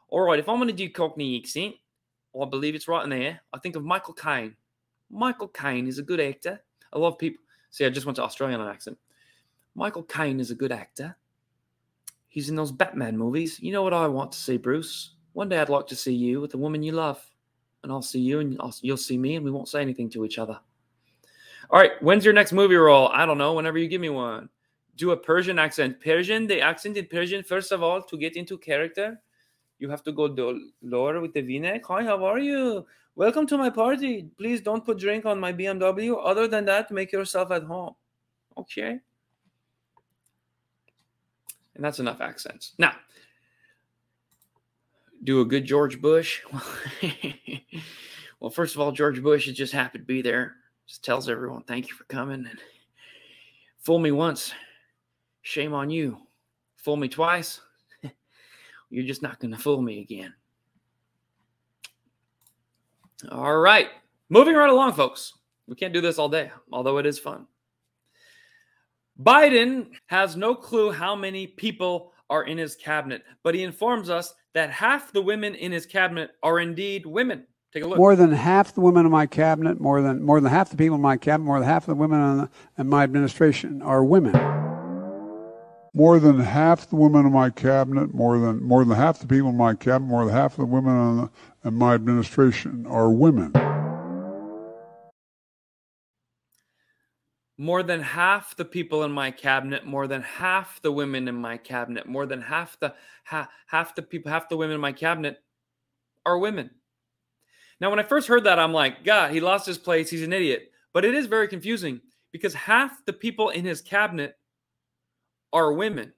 All 0.08 0.20
right. 0.20 0.38
If 0.38 0.48
I'm 0.48 0.56
going 0.56 0.68
to 0.68 0.74
do 0.74 0.90
Cockney 0.90 1.38
accent, 1.38 1.74
well, 2.32 2.46
I 2.46 2.50
believe 2.50 2.74
it's 2.74 2.88
right 2.88 3.04
in 3.04 3.10
there. 3.10 3.40
I 3.52 3.58
think 3.58 3.76
of 3.76 3.84
Michael 3.84 4.14
Caine. 4.14 4.56
Michael 5.10 5.48
Caine 5.48 5.86
is 5.86 5.98
a 5.98 6.02
good 6.02 6.20
actor. 6.20 6.60
A 6.92 6.98
lot 6.98 7.08
of 7.08 7.18
people. 7.18 7.42
See, 7.70 7.84
I 7.84 7.90
just 7.90 8.06
went 8.06 8.16
to 8.16 8.22
Australian 8.22 8.60
accent. 8.60 8.98
Michael 9.74 10.02
Caine 10.02 10.40
is 10.40 10.50
a 10.50 10.54
good 10.54 10.72
actor. 10.72 11.16
He's 12.28 12.48
in 12.50 12.56
those 12.56 12.72
Batman 12.72 13.16
movies. 13.16 13.60
You 13.60 13.72
know 13.72 13.82
what 13.82 13.94
I 13.94 14.06
want 14.06 14.32
to 14.32 14.38
see, 14.38 14.58
Bruce? 14.58 15.15
One 15.36 15.50
day 15.50 15.58
I'd 15.58 15.68
like 15.68 15.86
to 15.88 15.94
see 15.94 16.14
you 16.14 16.40
with 16.40 16.52
the 16.52 16.56
woman 16.56 16.82
you 16.82 16.92
love. 16.92 17.22
And 17.82 17.92
I'll 17.92 18.00
see 18.00 18.20
you 18.20 18.40
and 18.40 18.56
I'll, 18.58 18.74
you'll 18.80 18.96
see 18.96 19.18
me 19.18 19.36
and 19.36 19.44
we 19.44 19.50
won't 19.50 19.68
say 19.68 19.82
anything 19.82 20.08
to 20.10 20.24
each 20.24 20.38
other. 20.38 20.58
All 21.68 21.78
right. 21.78 21.92
When's 22.00 22.24
your 22.24 22.32
next 22.32 22.54
movie 22.54 22.74
role? 22.76 23.08
I 23.08 23.26
don't 23.26 23.36
know. 23.36 23.52
Whenever 23.52 23.76
you 23.76 23.86
give 23.86 24.00
me 24.00 24.08
one. 24.08 24.48
Do 24.96 25.10
a 25.10 25.16
Persian 25.16 25.58
accent. 25.58 26.00
Persian, 26.00 26.46
the 26.46 26.62
accent 26.62 26.96
in 26.96 27.04
Persian, 27.04 27.42
first 27.42 27.70
of 27.70 27.82
all, 27.82 28.00
to 28.00 28.16
get 28.16 28.34
into 28.34 28.56
character, 28.56 29.20
you 29.78 29.90
have 29.90 30.02
to 30.04 30.12
go 30.12 30.26
do- 30.26 30.70
lower 30.80 31.20
with 31.20 31.34
the 31.34 31.42
v-neck. 31.42 31.84
Hi, 31.84 32.02
how 32.02 32.24
are 32.24 32.38
you? 32.38 32.86
Welcome 33.14 33.46
to 33.48 33.58
my 33.58 33.68
party. 33.68 34.30
Please 34.38 34.62
don't 34.62 34.86
put 34.86 34.98
drink 34.98 35.26
on 35.26 35.38
my 35.38 35.52
BMW. 35.52 36.18
Other 36.18 36.48
than 36.48 36.64
that, 36.64 36.90
make 36.90 37.12
yourself 37.12 37.50
at 37.50 37.64
home. 37.64 37.94
Okay. 38.56 39.00
And 41.74 41.84
that's 41.84 41.98
enough 41.98 42.22
accents. 42.22 42.72
Now, 42.78 42.94
do 45.26 45.40
a 45.40 45.44
good 45.44 45.64
George 45.64 46.00
Bush. 46.00 46.40
well, 48.40 48.50
first 48.50 48.74
of 48.74 48.80
all, 48.80 48.92
George 48.92 49.22
Bush 49.22 49.48
is 49.48 49.56
just 49.56 49.72
happy 49.72 49.98
to 49.98 50.04
be 50.04 50.22
there. 50.22 50.54
Just 50.86 51.04
tells 51.04 51.28
everyone, 51.28 51.64
thank 51.64 51.88
you 51.88 51.94
for 51.94 52.04
coming. 52.04 52.46
And 52.48 52.58
fool 53.80 53.98
me 53.98 54.12
once, 54.12 54.52
shame 55.42 55.74
on 55.74 55.90
you. 55.90 56.18
Fool 56.76 56.96
me 56.96 57.08
twice, 57.08 57.60
you're 58.90 59.04
just 59.04 59.22
not 59.22 59.40
going 59.40 59.50
to 59.50 59.58
fool 59.58 59.82
me 59.82 60.00
again. 60.00 60.32
All 63.30 63.58
right. 63.58 63.88
Moving 64.28 64.54
right 64.54 64.70
along, 64.70 64.92
folks. 64.92 65.32
We 65.66 65.74
can't 65.74 65.92
do 65.92 66.00
this 66.00 66.18
all 66.18 66.28
day, 66.28 66.52
although 66.70 66.98
it 66.98 67.06
is 67.06 67.18
fun. 67.18 67.46
Biden 69.20 69.88
has 70.06 70.36
no 70.36 70.54
clue 70.54 70.92
how 70.92 71.16
many 71.16 71.48
people 71.48 72.12
are 72.30 72.44
in 72.44 72.58
his 72.58 72.76
cabinet, 72.76 73.24
but 73.42 73.54
he 73.54 73.64
informs 73.64 74.10
us 74.10 74.34
that 74.56 74.70
half 74.70 75.12
the 75.12 75.20
women 75.20 75.54
in 75.54 75.70
his 75.70 75.84
cabinet 75.84 76.30
are 76.42 76.58
indeed 76.58 77.04
women. 77.04 77.46
Take 77.74 77.84
a 77.84 77.86
look. 77.86 77.98
More 77.98 78.16
than 78.16 78.32
half 78.32 78.74
the 78.74 78.80
women 78.80 79.04
in 79.04 79.12
my 79.12 79.26
cabinet, 79.26 79.78
more 79.78 80.00
than 80.00 80.22
more 80.22 80.40
than 80.40 80.50
half 80.50 80.70
the 80.70 80.78
people 80.78 80.94
in 80.94 81.02
my 81.02 81.18
cabinet, 81.18 81.44
more 81.44 81.60
than 81.60 81.68
half 81.68 81.84
the 81.84 81.94
women 81.94 82.22
in, 82.22 82.36
the, 82.38 82.50
in 82.78 82.88
my 82.88 83.02
administration 83.02 83.82
are 83.82 84.02
women. 84.02 84.32
More 85.92 86.18
than 86.18 86.40
half 86.40 86.88
the 86.88 86.96
women 86.96 87.26
in 87.26 87.32
my 87.34 87.50
cabinet, 87.50 88.14
more 88.14 88.38
than 88.38 88.62
more 88.62 88.82
than 88.82 88.96
half 88.96 89.18
the 89.18 89.26
people 89.26 89.50
in 89.50 89.58
my 89.58 89.74
cabinet, 89.74 90.08
more 90.08 90.24
than 90.24 90.34
half 90.34 90.56
the 90.56 90.64
women 90.64 90.96
in, 90.96 91.16
the, 91.18 91.30
in 91.68 91.74
my 91.74 91.92
administration 91.92 92.86
are 92.86 93.10
women. 93.10 93.52
More 97.58 97.82
than 97.82 98.02
half 98.02 98.54
the 98.56 98.64
people 98.64 99.04
in 99.04 99.12
my 99.12 99.30
cabinet, 99.30 99.86
more 99.86 100.06
than 100.06 100.22
half 100.22 100.80
the 100.82 100.92
women 100.92 101.26
in 101.26 101.34
my 101.34 101.56
cabinet, 101.56 102.06
more 102.06 102.26
than 102.26 102.42
half 102.42 102.78
the 102.80 102.94
ha, 103.24 103.48
half 103.66 103.94
the 103.94 104.02
people, 104.02 104.30
half 104.30 104.48
the 104.48 104.56
women 104.56 104.74
in 104.74 104.80
my 104.80 104.92
cabinet 104.92 105.38
are 106.26 106.38
women. 106.38 106.70
Now, 107.80 107.90
when 107.90 107.98
I 107.98 108.04
first 108.04 108.28
heard 108.28 108.44
that, 108.44 108.58
I'm 108.58 108.72
like, 108.72 109.04
God, 109.04 109.32
he 109.32 109.40
lost 109.40 109.66
his 109.66 109.78
place. 109.78 110.10
He's 110.10 110.22
an 110.22 110.32
idiot. 110.32 110.70
But 110.92 111.04
it 111.04 111.14
is 111.14 111.26
very 111.26 111.48
confusing 111.48 112.00
because 112.32 112.54
half 112.54 113.04
the 113.04 113.12
people 113.12 113.50
in 113.50 113.64
his 113.64 113.80
cabinet 113.80 114.36
are 115.52 115.72
women. 115.72 116.12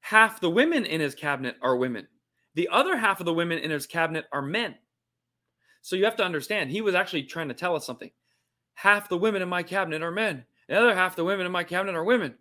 Half 0.00 0.40
the 0.40 0.50
women 0.50 0.84
in 0.84 1.00
his 1.00 1.14
cabinet 1.14 1.56
are 1.62 1.76
women. 1.76 2.06
The 2.54 2.68
other 2.70 2.96
half 2.96 3.20
of 3.20 3.26
the 3.26 3.34
women 3.34 3.58
in 3.58 3.70
his 3.70 3.86
cabinet 3.86 4.26
are 4.32 4.42
men. 4.42 4.74
So 5.82 5.96
you 5.96 6.04
have 6.04 6.16
to 6.16 6.24
understand, 6.24 6.70
he 6.70 6.80
was 6.80 6.94
actually 6.94 7.24
trying 7.24 7.48
to 7.48 7.54
tell 7.54 7.74
us 7.74 7.86
something. 7.86 8.10
Half 8.74 9.08
the 9.08 9.16
women 9.16 9.42
in 9.42 9.48
my 9.48 9.62
cabinet 9.62 10.02
are 10.02 10.10
men. 10.10 10.44
The 10.68 10.78
other 10.78 10.94
half 10.94 11.16
the 11.16 11.24
women 11.24 11.46
in 11.46 11.52
my 11.52 11.64
cabinet 11.64 11.94
are 11.94 12.04
women. 12.04 12.34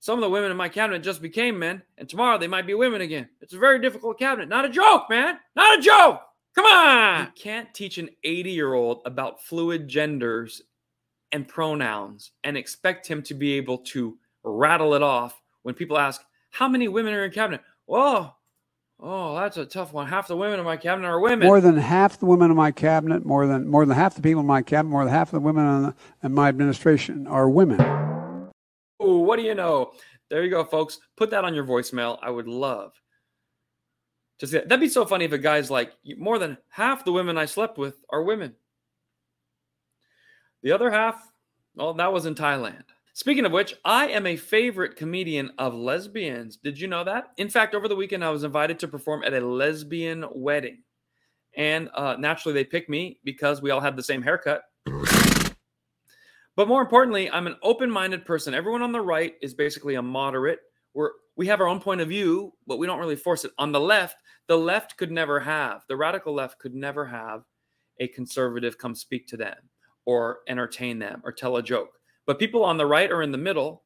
Some 0.00 0.18
of 0.18 0.22
the 0.22 0.30
women 0.30 0.50
in 0.50 0.56
my 0.56 0.68
cabinet 0.68 1.02
just 1.02 1.22
became 1.22 1.58
men, 1.58 1.82
and 1.98 2.08
tomorrow 2.08 2.38
they 2.38 2.46
might 2.46 2.66
be 2.66 2.74
women 2.74 3.00
again. 3.00 3.28
It's 3.40 3.54
a 3.54 3.58
very 3.58 3.80
difficult 3.80 4.18
cabinet. 4.18 4.48
Not 4.48 4.64
a 4.64 4.68
joke, 4.68 5.08
man. 5.08 5.38
Not 5.54 5.78
a 5.78 5.82
joke. 5.82 6.20
Come 6.54 6.66
on! 6.66 7.24
You 7.24 7.32
can't 7.34 7.72
teach 7.74 7.98
an 7.98 8.08
80 8.24 8.50
year 8.50 8.72
old 8.74 9.02
about 9.04 9.42
fluid 9.42 9.88
genders 9.88 10.62
and 11.32 11.46
pronouns 11.46 12.32
and 12.44 12.56
expect 12.56 13.06
him 13.06 13.22
to 13.24 13.34
be 13.34 13.54
able 13.54 13.78
to 13.78 14.16
rattle 14.42 14.94
it 14.94 15.02
off 15.02 15.40
when 15.62 15.74
people 15.74 15.98
ask, 15.98 16.22
How 16.50 16.66
many 16.68 16.88
women 16.88 17.12
are 17.12 17.24
in 17.24 17.30
cabinet? 17.30 17.60
Whoa, 17.84 18.34
oh, 19.00 19.36
that's 19.36 19.56
a 19.56 19.64
tough 19.64 19.92
one. 19.92 20.06
Half 20.06 20.28
the 20.28 20.36
women 20.36 20.58
in 20.58 20.64
my 20.64 20.76
cabinet 20.76 21.06
are 21.08 21.20
women. 21.20 21.46
More 21.46 21.60
than 21.60 21.76
half 21.76 22.18
the 22.18 22.26
women 22.26 22.50
in 22.50 22.56
my 22.56 22.70
cabinet, 22.70 23.24
more 23.24 23.46
than 23.46 23.66
more 23.68 23.84
than 23.84 23.96
half 23.96 24.14
the 24.14 24.22
people 24.22 24.40
in 24.40 24.46
my 24.46 24.62
cabinet, 24.62 24.90
more 24.90 25.04
than 25.04 25.12
half 25.12 25.28
of 25.28 25.32
the 25.32 25.40
women 25.40 25.66
in, 25.66 25.82
the, 25.82 25.94
in 26.22 26.34
my 26.34 26.48
administration 26.48 27.26
are 27.26 27.48
women. 27.48 27.80
Ooh, 29.02 29.18
what 29.18 29.36
do 29.36 29.42
you 29.42 29.54
know? 29.54 29.92
There 30.30 30.42
you 30.42 30.50
go, 30.50 30.64
folks. 30.64 30.98
Put 31.16 31.30
that 31.30 31.44
on 31.44 31.54
your 31.54 31.64
voicemail. 31.64 32.18
I 32.22 32.30
would 32.30 32.48
love 32.48 32.92
to 34.38 34.46
see 34.46 34.54
that. 34.54 34.68
That'd 34.68 34.80
be 34.80 34.88
so 34.88 35.04
funny 35.04 35.24
if 35.24 35.32
a 35.32 35.38
guy's 35.38 35.70
like, 35.70 35.92
more 36.18 36.38
than 36.38 36.58
half 36.68 37.04
the 37.04 37.12
women 37.12 37.38
I 37.38 37.44
slept 37.44 37.78
with 37.78 37.96
are 38.10 38.22
women. 38.22 38.54
The 40.62 40.72
other 40.72 40.90
half, 40.90 41.22
well, 41.74 41.94
that 41.94 42.12
was 42.12 42.26
in 42.26 42.34
Thailand. 42.34 42.82
Speaking 43.16 43.46
of 43.46 43.52
which, 43.52 43.74
I 43.82 44.08
am 44.08 44.26
a 44.26 44.36
favorite 44.36 44.94
comedian 44.94 45.50
of 45.56 45.72
lesbians. 45.72 46.58
Did 46.58 46.78
you 46.78 46.86
know 46.86 47.02
that? 47.04 47.32
In 47.38 47.48
fact, 47.48 47.74
over 47.74 47.88
the 47.88 47.96
weekend, 47.96 48.22
I 48.22 48.28
was 48.28 48.44
invited 48.44 48.78
to 48.80 48.88
perform 48.88 49.24
at 49.24 49.32
a 49.32 49.40
lesbian 49.40 50.26
wedding. 50.34 50.82
And 51.56 51.88
uh, 51.94 52.16
naturally, 52.18 52.52
they 52.52 52.64
picked 52.64 52.90
me 52.90 53.18
because 53.24 53.62
we 53.62 53.70
all 53.70 53.80
had 53.80 53.96
the 53.96 54.02
same 54.02 54.20
haircut. 54.20 54.64
But 54.84 56.68
more 56.68 56.82
importantly, 56.82 57.30
I'm 57.30 57.46
an 57.46 57.56
open 57.62 57.90
minded 57.90 58.26
person. 58.26 58.52
Everyone 58.52 58.82
on 58.82 58.92
the 58.92 59.00
right 59.00 59.32
is 59.40 59.54
basically 59.54 59.94
a 59.94 60.02
moderate. 60.02 60.58
We're 60.92 61.12
we 61.36 61.46
have 61.46 61.62
our 61.62 61.68
own 61.68 61.80
point 61.80 62.02
of 62.02 62.08
view, 62.08 62.52
but 62.66 62.76
we 62.76 62.86
don't 62.86 63.00
really 63.00 63.16
force 63.16 63.46
it. 63.46 63.52
On 63.56 63.72
the 63.72 63.80
left, 63.80 64.18
the 64.46 64.58
left 64.58 64.98
could 64.98 65.10
never 65.10 65.40
have, 65.40 65.84
the 65.88 65.96
radical 65.96 66.34
left 66.34 66.58
could 66.58 66.74
never 66.74 67.06
have 67.06 67.44
a 67.98 68.08
conservative 68.08 68.76
come 68.76 68.94
speak 68.94 69.26
to 69.28 69.38
them 69.38 69.56
or 70.04 70.40
entertain 70.48 70.98
them 70.98 71.22
or 71.24 71.32
tell 71.32 71.56
a 71.56 71.62
joke. 71.62 71.96
But 72.26 72.38
people 72.38 72.64
on 72.64 72.76
the 72.76 72.86
right 72.86 73.10
or 73.10 73.22
in 73.22 73.32
the 73.32 73.38
middle, 73.38 73.84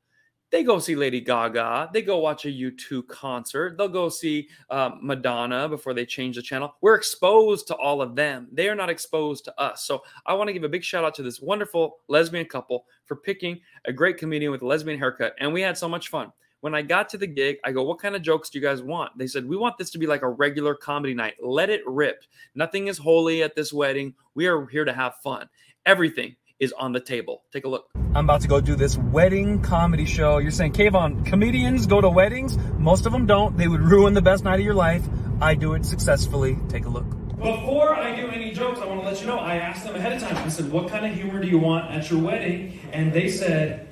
they 0.51 0.65
go 0.65 0.81
see 0.81 0.97
Lady 0.97 1.21
Gaga. 1.21 1.91
They 1.93 2.03
go 2.03 2.19
watch 2.19 2.45
a 2.45 2.49
U2 2.49 3.07
concert. 3.07 3.79
They'll 3.79 3.89
go 3.89 4.09
see 4.09 4.49
uh, 4.69 4.91
Madonna 5.01 5.69
before 5.69 5.95
they 5.95 6.05
change 6.05 6.37
the 6.37 6.43
channel. 6.43 6.75
We're 6.81 6.97
exposed 6.97 7.69
to 7.69 7.77
all 7.77 8.03
of 8.03 8.17
them. 8.17 8.49
They 8.51 8.69
are 8.69 8.75
not 8.75 8.91
exposed 8.91 9.45
to 9.45 9.61
us. 9.61 9.85
So 9.85 10.03
I 10.27 10.35
want 10.35 10.49
to 10.49 10.53
give 10.53 10.65
a 10.65 10.69
big 10.69 10.83
shout 10.83 11.05
out 11.05 11.15
to 11.17 11.23
this 11.23 11.41
wonderful 11.41 11.99
lesbian 12.09 12.47
couple 12.47 12.87
for 13.05 13.15
picking 13.15 13.61
a 13.85 13.93
great 13.93 14.19
comedian 14.19 14.51
with 14.51 14.63
a 14.63 14.67
lesbian 14.67 14.99
haircut. 14.99 15.35
And 15.39 15.53
we 15.53 15.61
had 15.61 15.79
so 15.79 15.89
much 15.89 16.09
fun. 16.09 16.33
When 16.63 16.75
I 16.75 16.83
got 16.83 17.09
to 17.11 17.19
the 17.19 17.27
gig, 17.27 17.57
I 17.65 17.73
go, 17.73 17.85
What 17.85 18.01
kind 18.01 18.15
of 18.15 18.23
jokes 18.23 18.51
do 18.51 18.59
you 18.59 18.65
guys 18.65 18.83
want? 18.83 19.17
They 19.17 19.29
said, 19.29 19.47
We 19.47 19.57
want 19.57 19.79
this 19.79 19.91
to 19.91 19.99
be 19.99 20.07
like 20.07 20.23
a 20.23 20.29
regular 20.29 20.75
comedy 20.75 21.15
night. 21.15 21.35
Let 21.41 21.71
it 21.71 21.81
rip. 21.87 22.25
Nothing 22.55 22.89
is 22.89 22.99
holy 22.99 23.43
at 23.43 23.55
this 23.55 23.73
wedding. 23.73 24.15
We 24.35 24.47
are 24.47 24.67
here 24.67 24.85
to 24.85 24.93
have 24.93 25.15
fun. 25.23 25.49
Everything 25.87 26.37
is 26.61 26.73
on 26.73 26.93
the 26.93 27.01
table. 27.01 27.43
Take 27.53 27.65
a 27.65 27.69
look. 27.69 27.91
I'm 28.15 28.25
about 28.25 28.43
to 28.43 28.49
go 28.49 28.61
do 28.61 28.77
this 28.77 28.97
wedding 28.97 29.63
comedy 29.63 30.05
show. 30.05 30.39
You're 30.39 30.51
saying, 30.51 30.75
Kayvon, 30.75 31.25
comedians 31.27 31.87
go 31.87 32.01
to 32.01 32.09
weddings? 32.09 32.59
Most 32.79 33.07
of 33.07 33.13
them 33.13 33.27
don't. 33.27 33.57
They 33.57 33.67
would 33.67 33.81
ruin 33.81 34.15
the 34.15 34.23
best 34.23 34.45
night 34.45 34.61
of 34.61 34.65
your 34.65 34.75
life. 34.75 35.03
I 35.41 35.55
do 35.55 35.75
it 35.75 35.85
successfully. 35.87 36.59
Take 36.69 36.85
a 36.85 36.89
look. 36.91 37.09
Before 37.37 37.95
I 37.95 38.15
do 38.15 38.29
any 38.29 38.53
jokes, 38.53 38.81
I 38.81 38.87
want 38.87 39.01
to 39.01 39.07
let 39.07 39.21
you 39.21 39.27
know 39.27 39.39
I 39.39 39.57
asked 39.57 39.85
them 39.85 39.97
ahead 39.97 40.13
of 40.13 40.21
time. 40.21 40.37
I 40.37 40.49
said, 40.51 40.71
What 40.71 40.89
kind 40.89 41.07
of 41.07 41.15
humor 41.15 41.41
do 41.41 41.49
you 41.49 41.59
want 41.59 41.91
at 41.91 42.11
your 42.11 42.23
wedding? 42.23 42.79
And 42.93 43.13
they 43.13 43.29
said, 43.31 43.89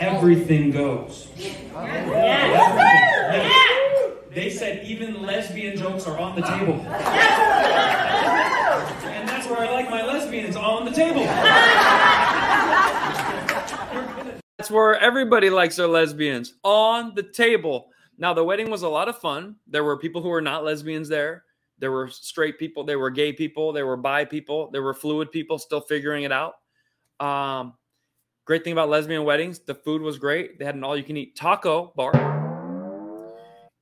everything 0.00 0.70
goes. 0.70 1.28
They 4.32 4.50
said 4.50 4.84
even 4.86 5.22
lesbian 5.22 5.76
jokes 5.76 6.06
are 6.06 6.18
on 6.18 6.36
the 6.36 6.42
table. 6.42 6.84
And 9.02 9.28
that's 9.28 9.46
where 9.48 9.58
I 9.58 9.70
like 9.72 9.90
my 9.90 10.02
lesbians 10.30 10.54
on 10.54 10.84
the 10.84 10.92
table. 10.92 11.24
That's 14.58 14.70
where 14.70 14.96
everybody 15.00 15.50
likes 15.50 15.74
their 15.74 15.88
lesbians 15.88 16.54
on 16.62 17.14
the 17.16 17.22
table. 17.24 17.88
Now, 18.16 18.32
the 18.32 18.44
wedding 18.44 18.70
was 18.70 18.82
a 18.82 18.88
lot 18.88 19.08
of 19.08 19.18
fun. 19.18 19.56
There 19.66 19.82
were 19.82 19.96
people 19.96 20.22
who 20.22 20.28
were 20.28 20.40
not 20.40 20.64
lesbians 20.64 21.08
there. 21.08 21.42
There 21.80 21.90
were 21.90 22.08
straight 22.08 22.60
people. 22.60 22.84
There 22.84 23.00
were 23.00 23.10
gay 23.10 23.32
people. 23.32 23.72
There 23.72 23.86
were 23.86 23.96
bi 23.96 24.24
people. 24.24 24.70
There 24.70 24.82
were 24.82 24.94
fluid 24.94 25.32
people 25.32 25.58
still 25.58 25.80
figuring 25.80 26.22
it 26.22 26.32
out. 26.32 26.54
Um, 27.18 27.74
Great 28.46 28.64
thing 28.64 28.72
about 28.72 28.88
lesbian 28.88 29.22
weddings, 29.22 29.60
the 29.60 29.74
food 29.74 30.02
was 30.02 30.18
great. 30.18 30.58
They 30.58 30.64
had 30.64 30.74
an 30.74 30.82
all-you-can-eat 30.82 31.36
taco 31.36 31.92
bar, 31.94 32.16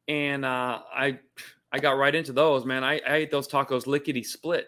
and 0.08 0.44
uh, 0.44 0.80
I 0.94 1.20
I 1.72 1.78
got 1.78 1.92
right 1.92 2.14
into 2.14 2.34
those. 2.34 2.66
Man, 2.66 2.84
I, 2.84 3.00
I 3.08 3.14
ate 3.14 3.30
those 3.30 3.48
tacos 3.48 3.86
lickety 3.86 4.22
split. 4.22 4.66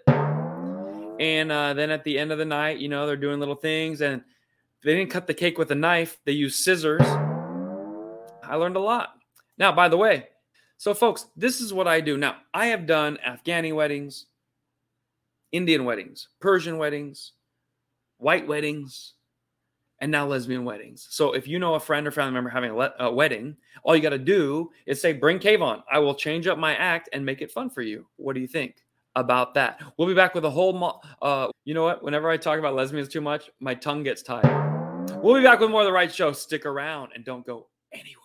And 1.20 1.52
uh, 1.52 1.74
then 1.74 1.90
at 1.90 2.02
the 2.02 2.18
end 2.18 2.32
of 2.32 2.38
the 2.38 2.46
night, 2.46 2.78
you 2.78 2.88
know, 2.88 3.06
they're 3.06 3.14
doing 3.14 3.38
little 3.38 3.54
things, 3.54 4.00
and 4.00 4.22
they 4.82 4.94
didn't 4.96 5.10
cut 5.10 5.26
the 5.26 5.34
cake 5.34 5.58
with 5.58 5.70
a 5.70 5.74
knife. 5.74 6.18
They 6.24 6.32
used 6.32 6.64
scissors. 6.64 7.02
I 8.42 8.54
learned 8.56 8.76
a 8.76 8.80
lot. 8.80 9.10
Now, 9.58 9.70
by 9.70 9.90
the 9.90 9.98
way, 9.98 10.28
so 10.78 10.94
folks, 10.94 11.26
this 11.36 11.60
is 11.60 11.74
what 11.74 11.86
I 11.86 12.00
do. 12.00 12.16
Now, 12.16 12.36
I 12.54 12.66
have 12.66 12.86
done 12.86 13.18
Afghani 13.24 13.74
weddings, 13.74 14.26
Indian 15.52 15.84
weddings, 15.84 16.28
Persian 16.40 16.78
weddings, 16.78 17.32
white 18.16 18.48
weddings, 18.48 19.12
and 19.98 20.10
now 20.10 20.26
lesbian 20.26 20.64
weddings. 20.64 21.06
So 21.10 21.34
if 21.34 21.46
you 21.46 21.58
know 21.58 21.74
a 21.74 21.80
friend 21.80 22.06
or 22.06 22.12
family 22.12 22.32
member 22.32 22.48
having 22.48 22.70
a, 22.70 22.76
le- 22.76 22.94
a 22.98 23.12
wedding, 23.12 23.58
all 23.82 23.94
you 23.94 24.00
got 24.00 24.10
to 24.10 24.18
do 24.18 24.70
is 24.86 25.02
say, 25.02 25.12
"Bring 25.12 25.38
Kayvon. 25.38 25.82
I 25.92 25.98
will 25.98 26.14
change 26.14 26.46
up 26.46 26.56
my 26.56 26.74
act 26.76 27.10
and 27.12 27.26
make 27.26 27.42
it 27.42 27.52
fun 27.52 27.68
for 27.68 27.82
you." 27.82 28.06
What 28.16 28.34
do 28.34 28.40
you 28.40 28.48
think 28.48 28.76
about 29.16 29.54
that? 29.54 29.80
We'll 29.96 30.08
be 30.08 30.14
back 30.14 30.34
with 30.34 30.44
a 30.44 30.50
whole. 30.50 30.72
Mo- 30.72 31.00
uh, 31.20 31.48
you 31.64 31.74
know 31.74 31.84
what? 31.84 32.02
Whenever 32.02 32.30
I 32.30 32.36
talk 32.36 32.58
about 32.58 32.74
lesbians 32.74 33.08
too 33.08 33.20
much, 33.20 33.50
my 33.60 33.74
tongue 33.74 34.02
gets 34.02 34.22
tied. 34.22 34.46
We'll 35.22 35.36
be 35.36 35.42
back 35.42 35.60
with 35.60 35.70
more 35.70 35.82
of 35.82 35.86
the 35.86 35.92
right 35.92 36.12
show. 36.12 36.32
Stick 36.32 36.64
around 36.66 37.12
and 37.14 37.24
don't 37.24 37.44
go 37.44 37.68
anywhere. 37.92 38.16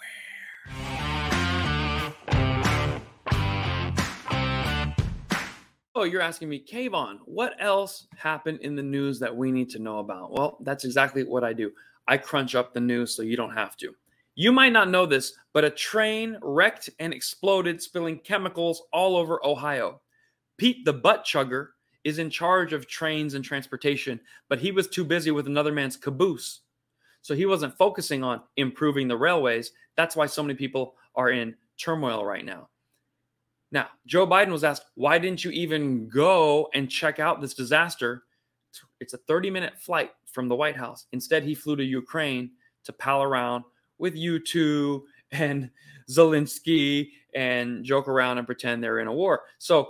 Oh, 5.98 6.04
you're 6.04 6.22
asking 6.22 6.50
me, 6.50 6.62
Kayvon, 6.62 7.20
what 7.24 7.56
else 7.58 8.08
happened 8.18 8.60
in 8.60 8.76
the 8.76 8.84
news 8.84 9.18
that 9.20 9.34
we 9.34 9.50
need 9.50 9.70
to 9.70 9.80
know 9.80 10.00
about? 10.00 10.34
Well, 10.34 10.58
that's 10.60 10.84
exactly 10.84 11.24
what 11.24 11.46
I 11.46 11.54
do. 11.54 11.72
I 12.06 12.18
crunch 12.18 12.54
up 12.54 12.74
the 12.74 12.82
news 12.82 13.16
so 13.16 13.24
you 13.24 13.38
don't 13.38 13.54
have 13.54 13.78
to. 13.78 13.96
You 14.36 14.52
might 14.52 14.74
not 14.74 14.90
know 14.90 15.06
this, 15.06 15.34
but 15.54 15.64
a 15.64 15.70
train 15.70 16.38
wrecked 16.42 16.90
and 17.00 17.14
exploded, 17.14 17.82
spilling 17.82 18.20
chemicals 18.20 18.84
all 18.92 19.16
over 19.16 19.40
Ohio. 19.46 20.02
Pete 20.58 20.86
the 20.86 20.94
butt 20.94 21.26
chugger 21.26 21.70
is 22.04 22.20
in 22.20 22.30
charge 22.30 22.72
of 22.72 22.88
trains 22.88 23.34
and 23.34 23.44
transportation, 23.44 24.20
but 24.48 24.60
he 24.60 24.72
was 24.72 24.88
too 24.88 25.04
busy 25.04 25.32
with 25.32 25.48
another 25.48 25.72
man's 25.72 25.98
caboose. 25.98 26.62
So 27.22 27.34
he 27.34 27.48
wasn't 27.48 27.78
focusing 27.78 28.24
on 28.24 28.42
improving 28.58 29.08
the 29.08 29.18
railways. 29.18 29.72
That's 29.98 30.16
why 30.16 30.28
so 30.28 30.44
many 30.44 30.54
people 30.54 30.96
are 31.16 31.32
in 31.32 31.56
turmoil 31.78 32.24
right 32.24 32.46
now. 32.46 32.70
Now, 33.72 33.88
Joe 34.06 34.28
Biden 34.28 34.52
was 34.52 34.64
asked, 34.64 34.86
why 34.94 35.18
didn't 35.18 35.44
you 35.44 35.52
even 35.52 36.08
go 36.08 36.70
and 36.76 36.90
check 36.90 37.20
out 37.20 37.42
this 37.42 37.56
disaster? 37.56 38.24
It's 39.00 39.14
a 39.14 39.18
30 39.18 39.50
minute 39.50 39.74
flight 39.80 40.12
from 40.28 40.48
the 40.48 40.56
White 40.56 40.78
House. 40.78 41.08
Instead, 41.14 41.44
he 41.44 41.56
flew 41.56 41.76
to 41.76 41.84
Ukraine 41.84 42.52
to 42.84 42.94
pal 42.94 43.24
around 43.24 43.64
with 43.98 44.16
U2 44.16 45.02
and 45.32 45.72
Zelensky 46.10 47.10
and 47.34 47.84
joke 47.84 48.08
around 48.08 48.38
and 48.38 48.46
pretend 48.46 48.84
they're 48.84 49.00
in 49.00 49.08
a 49.08 49.14
war. 49.14 49.42
So 49.58 49.90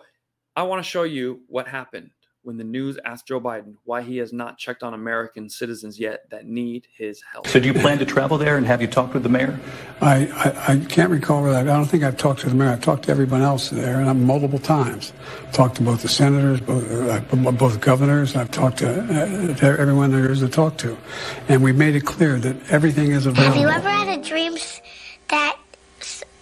I 0.58 0.64
want 0.64 0.84
to 0.84 0.90
show 0.90 1.04
you 1.04 1.42
what 1.48 1.68
happened 1.68 2.12
when 2.44 2.58
the 2.58 2.64
news 2.64 2.98
asked 3.04 3.28
Joe 3.28 3.42
Biden 3.42 3.74
why 3.84 4.04
he 4.04 4.18
has 4.18 4.32
not 4.32 4.58
checked 4.58 4.84
on 4.84 4.94
American 4.94 5.50
citizens 5.50 6.00
yet 6.00 6.30
that 6.30 6.46
need 6.46 6.88
his 6.96 7.22
help. 7.34 7.48
So, 7.48 7.60
do 7.60 7.68
you 7.68 7.74
plan 7.74 7.98
to 7.98 8.06
travel 8.06 8.38
there 8.38 8.56
and 8.56 8.66
have 8.66 8.82
you 8.82 8.88
talked 8.88 9.16
with 9.16 9.24
the 9.24 9.30
mayor? 9.30 9.60
I, 10.00 10.28
I, 10.28 10.74
I 10.74 10.80
can't 10.86 11.10
recall 11.10 11.44
that. 11.44 11.56
I 11.56 11.64
don't 11.64 11.86
think 11.86 12.04
I've 12.04 12.18
talked 12.18 12.42
to 12.42 12.50
the 12.50 12.56
mayor. 12.56 12.70
I've 12.70 12.82
talked 12.82 13.04
to 13.06 13.12
everyone 13.12 13.42
else 13.42 13.70
there, 13.70 14.00
and 14.00 14.10
I've 14.10 14.16
multiple 14.16 14.60
times. 14.60 15.12
talked 15.52 15.76
to 15.78 15.82
both 15.82 16.04
the 16.04 16.08
senators, 16.08 16.62
both, 16.62 16.90
uh, 16.90 17.52
both 17.52 17.82
governors. 17.82 18.36
I've 18.36 18.52
talked 18.52 18.78
to, 18.78 19.02
uh, 19.02 19.56
to 19.56 19.66
everyone 19.66 20.12
there 20.12 20.32
is 20.32 20.40
to 20.42 20.48
talk 20.48 20.78
to, 20.78 20.98
and 21.50 21.64
we've 21.64 21.76
made 21.76 21.96
it 21.96 22.06
clear 22.06 22.38
that 22.40 22.56
everything 22.70 23.12
is 23.12 23.26
available. 23.26 23.54
Have 23.54 23.62
you 23.62 23.70
ever 23.70 23.90
had 23.90 24.20
a 24.20 24.24
dream 24.24 24.56
that 25.30 25.58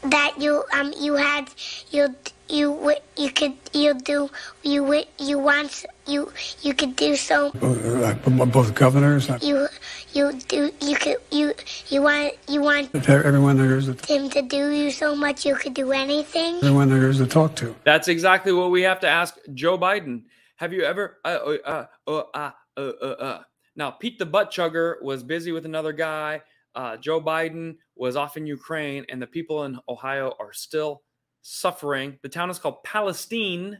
that 0.03 0.34
you 0.38 0.63
um 0.74 0.93
you 1.00 1.13
had 1.15 1.50
you 1.91 2.13
you 2.53 2.93
you 3.17 3.31
could 3.31 3.55
you 3.74 3.93
do 3.95 4.29
you 4.62 5.03
you 5.19 5.39
want 5.39 5.86
you 6.05 6.31
you 6.62 6.74
could 6.74 6.95
do 6.95 7.15
so. 7.15 7.50
Uh, 7.62 8.13
both 8.45 8.75
governors 8.75 9.29
you 9.41 9.67
you 10.13 10.31
do 10.48 10.72
you 10.81 10.95
could 10.95 11.17
you 11.31 11.53
you 11.89 12.01
want 12.01 12.33
you 12.48 12.62
want 12.62 12.93
everyone 13.10 13.57
there 13.57 13.75
is 13.77 13.88
him 14.07 14.29
to 14.29 14.41
do 14.41 14.69
you 14.69 14.91
so 14.91 15.15
much 15.15 15.45
you 15.45 15.55
could 15.55 15.74
do 15.74 15.91
anything. 15.91 16.57
Everyone 16.57 16.89
there 16.89 17.10
is 17.10 17.17
to 17.17 17.25
talk 17.25 17.55
to. 17.57 17.75
That's 17.83 18.07
exactly 18.07 18.53
what 18.53 18.69
we 18.69 18.83
have 18.83 19.00
to 19.01 19.07
ask 19.07 19.38
joe 19.53 19.77
biden. 19.77 20.24
Have 20.57 20.72
you 20.74 20.83
ever 20.83 21.17
uh 21.25 21.57
uh 21.65 21.86
uh 22.07 22.22
uh 22.33 22.51
uh, 22.77 22.81
uh, 22.81 23.05
uh. 23.05 23.41
now 23.75 23.91
pete 23.91 24.19
the 24.19 24.25
butt 24.25 24.51
chugger 24.51 25.01
was 25.01 25.24
busy 25.24 25.51
with 25.51 25.65
another 25.65 25.93
guy. 25.93 26.41
Uh, 26.75 26.98
Joe 26.98 27.22
Biden 27.22 27.75
was 27.95 28.15
off 28.15 28.36
in 28.36 28.48
Ukraine, 28.48 29.05
and 29.10 29.22
the 29.22 29.27
people 29.27 29.65
in 29.65 29.77
Ohio 29.88 30.33
are 30.39 30.51
still 30.53 31.03
suffering. 31.43 32.17
The 32.23 32.29
town 32.29 32.50
is 32.50 32.57
called 32.57 32.83
Palestine, 32.83 33.79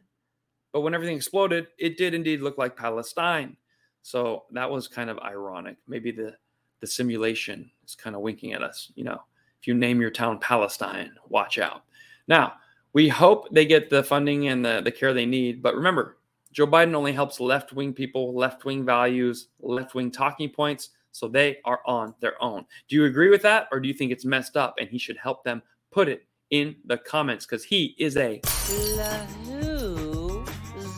but 0.72 0.82
when 0.82 0.94
everything 0.94 1.16
exploded, 1.16 1.68
it 1.80 1.98
did 1.98 2.14
indeed 2.14 2.42
look 2.42 2.60
like 2.60 2.76
Palestine. 2.76 3.58
So 4.04 4.44
that 4.52 4.70
was 4.70 4.88
kind 4.88 5.10
of 5.10 5.18
ironic. 5.20 5.78
Maybe 5.88 6.12
the 6.12 6.36
the 6.82 6.88
simulation 6.88 7.72
is 7.88 7.96
kind 7.96 8.14
of 8.14 8.22
winking 8.22 8.52
at 8.52 8.62
us. 8.62 8.92
You 8.96 9.06
know, 9.06 9.22
if 9.62 9.68
you 9.68 9.74
name 9.74 10.02
your 10.02 10.12
town 10.12 10.38
Palestine, 10.40 11.14
watch 11.30 11.58
out. 11.58 11.86
Now, 12.28 12.56
we 12.92 13.08
hope 13.08 13.48
they 13.52 13.66
get 13.66 13.90
the 13.90 14.04
funding 14.04 14.50
and 14.50 14.66
the, 14.66 14.82
the 14.84 14.92
care 14.92 15.14
they 15.14 15.26
need. 15.26 15.64
But 15.64 15.76
remember, 15.76 16.18
Joe 16.52 16.68
Biden 16.68 16.94
only 16.94 17.14
helps 17.14 17.40
left 17.40 17.72
wing 17.72 17.94
people, 17.94 18.36
left 18.36 18.66
wing 18.66 18.84
values, 18.84 19.48
left 19.62 19.96
wing 19.96 20.12
talking 20.12 20.50
points. 20.50 20.90
So 21.14 21.30
they 21.30 21.60
are 21.64 21.80
on 21.86 22.14
their 22.20 22.42
own. 22.44 22.66
Do 22.90 22.98
you 22.98 23.06
agree 23.06 23.30
with 23.30 23.42
that? 23.44 23.70
Or 23.72 23.80
do 23.80 23.88
you 23.88 23.94
think 23.94 24.12
it's 24.12 24.26
messed 24.26 24.58
up 24.58 24.76
and 24.78 24.90
he 24.90 24.98
should 24.98 25.18
help 25.18 25.46
them? 25.46 25.62
Put 25.90 26.10
it 26.10 26.26
in 26.54 26.76
the 26.86 26.98
comments 27.00 27.48
because 27.48 27.64
he 27.64 27.96
is 27.98 28.16
a. 28.16 28.40
The 28.44 29.28
who, 29.48 30.46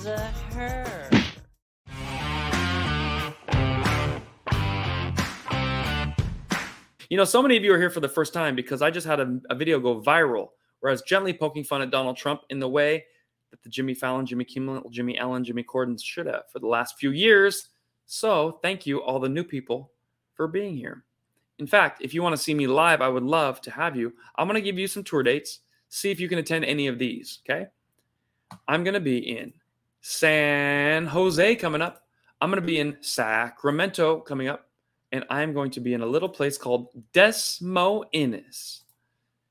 the 0.03 0.19
her. 0.53 1.09
You 7.09 7.15
know, 7.15 7.24
so 7.24 7.41
many 7.41 7.55
of 7.55 7.63
you 7.63 7.74
are 7.74 7.79
here 7.79 7.89
for 7.89 8.01
the 8.01 8.09
first 8.09 8.33
time 8.33 8.53
because 8.53 8.81
I 8.81 8.91
just 8.91 9.07
had 9.07 9.21
a, 9.21 9.39
a 9.50 9.55
video 9.55 9.79
go 9.79 10.01
viral 10.01 10.50
where 10.81 10.89
I 10.89 10.91
was 10.91 11.03
gently 11.03 11.31
poking 11.31 11.63
fun 11.63 11.81
at 11.81 11.89
Donald 11.89 12.17
Trump 12.17 12.41
in 12.50 12.59
the 12.59 12.67
way 12.67 13.05
that 13.51 13.63
the 13.63 13.69
Jimmy 13.69 13.93
Fallon, 13.93 14.25
Jimmy 14.25 14.43
Kimmel, 14.43 14.89
Jimmy 14.89 15.17
Ellen, 15.17 15.45
Jimmy 15.45 15.63
Corden 15.63 15.97
should 16.03 16.25
have 16.25 16.43
for 16.51 16.59
the 16.59 16.67
last 16.67 16.95
few 17.00 17.12
years. 17.12 17.69
So 18.07 18.59
thank 18.62 18.85
you, 18.85 19.01
all 19.01 19.21
the 19.21 19.29
new 19.29 19.45
people 19.45 19.93
for 20.33 20.50
being 20.50 20.75
here. 20.75 21.05
In 21.59 21.67
fact, 21.67 22.01
if 22.01 22.13
you 22.13 22.21
want 22.21 22.35
to 22.35 22.41
see 22.41 22.53
me 22.53 22.67
live, 22.67 23.01
I 23.01 23.07
would 23.07 23.24
love 23.24 23.62
to 23.62 23.71
have 23.71 23.95
you. 23.95 24.13
I'm 24.35 24.47
going 24.47 24.55
to 24.55 24.62
give 24.62 24.77
you 24.77 24.88
some 24.88 25.03
tour 25.03 25.24
dates. 25.24 25.59
See 25.89 26.12
if 26.12 26.19
you 26.19 26.27
can 26.27 26.39
attend 26.39 26.65
any 26.65 26.88
of 26.88 27.00
these. 27.00 27.39
Okay. 27.45 27.67
I'm 28.67 28.83
going 28.83 28.93
to 28.93 29.00
be 29.00 29.38
in 29.38 29.53
San 30.01 31.05
Jose 31.05 31.55
coming 31.55 31.81
up. 31.81 32.03
I'm 32.41 32.50
going 32.50 32.62
to 32.62 32.67
be 32.67 32.79
in 32.79 32.97
Sacramento 33.01 34.20
coming 34.22 34.48
up. 34.48 34.68
And 35.11 35.24
I'm 35.29 35.53
going 35.53 35.72
to 35.72 35.79
be 35.79 35.94
in 35.94 36.01
a 36.01 36.05
little 36.05 36.27
place 36.27 36.57
called 36.57 36.89
Des 37.13 37.33
Moines. 37.61 38.83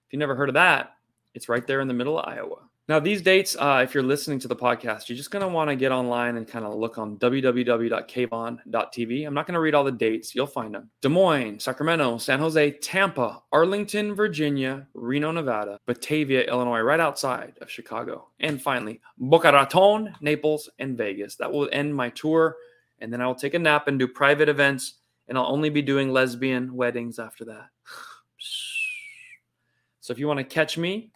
If 0.06 0.12
you 0.12 0.18
never 0.18 0.34
heard 0.34 0.50
of 0.50 0.54
that, 0.54 0.96
it's 1.32 1.48
right 1.48 1.66
there 1.66 1.80
in 1.80 1.88
the 1.88 1.94
middle 1.94 2.18
of 2.18 2.28
Iowa. 2.28 2.68
Now, 2.86 3.00
these 3.00 3.22
dates, 3.22 3.56
uh, 3.58 3.80
if 3.82 3.94
you're 3.94 4.02
listening 4.02 4.38
to 4.40 4.48
the 4.48 4.54
podcast, 4.54 5.08
you're 5.08 5.16
just 5.16 5.30
going 5.30 5.40
to 5.40 5.48
want 5.48 5.70
to 5.70 5.76
get 5.76 5.90
online 5.90 6.36
and 6.36 6.46
kind 6.46 6.66
of 6.66 6.74
look 6.74 6.98
on 6.98 7.16
www.kvon.tv. 7.16 9.26
I'm 9.26 9.32
not 9.32 9.46
going 9.46 9.54
to 9.54 9.60
read 9.60 9.74
all 9.74 9.84
the 9.84 9.90
dates, 9.90 10.34
you'll 10.34 10.46
find 10.46 10.74
them. 10.74 10.90
Des 11.00 11.08
Moines, 11.08 11.60
Sacramento, 11.60 12.18
San 12.18 12.40
Jose, 12.40 12.72
Tampa, 12.72 13.42
Arlington, 13.52 14.14
Virginia, 14.14 14.86
Reno, 14.92 15.30
Nevada, 15.30 15.78
Batavia, 15.86 16.42
Illinois, 16.42 16.80
right 16.80 17.00
outside 17.00 17.54
of 17.62 17.70
Chicago. 17.70 18.28
And 18.40 18.60
finally, 18.60 19.00
Boca 19.16 19.50
Raton, 19.50 20.14
Naples, 20.20 20.68
and 20.78 20.98
Vegas. 20.98 21.36
That 21.36 21.50
will 21.50 21.70
end 21.72 21.94
my 21.94 22.10
tour. 22.10 22.54
And 22.98 23.10
then 23.10 23.22
I 23.22 23.26
will 23.26 23.34
take 23.34 23.54
a 23.54 23.58
nap 23.58 23.88
and 23.88 23.98
do 23.98 24.06
private 24.06 24.50
events. 24.50 24.98
And 25.26 25.38
I'll 25.38 25.46
only 25.46 25.70
be 25.70 25.80
doing 25.80 26.12
lesbian 26.12 26.74
weddings 26.74 27.18
after 27.18 27.46
that. 27.46 27.68
so 30.00 30.12
if 30.12 30.18
you 30.18 30.28
want 30.28 30.40
to 30.40 30.44
catch 30.44 30.76
me, 30.76 31.12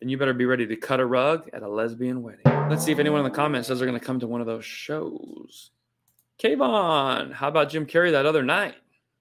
then 0.00 0.08
you 0.08 0.16
better 0.16 0.32
be 0.32 0.46
ready 0.46 0.66
to 0.66 0.76
cut 0.76 0.98
a 0.98 1.06
rug 1.06 1.48
at 1.52 1.62
a 1.62 1.68
lesbian 1.68 2.22
wedding. 2.22 2.42
Let's 2.44 2.84
see 2.84 2.92
if 2.92 2.98
anyone 2.98 3.20
in 3.20 3.24
the 3.24 3.30
comments 3.30 3.68
says 3.68 3.78
they're 3.78 3.88
going 3.88 4.00
to 4.00 4.04
come 4.04 4.20
to 4.20 4.26
one 4.26 4.40
of 4.40 4.46
those 4.46 4.64
shows. 4.64 5.70
Kayvon, 6.42 7.32
how 7.32 7.48
about 7.48 7.68
Jim 7.68 7.84
Carrey 7.84 8.12
that 8.12 8.24
other 8.24 8.42
night? 8.42 8.76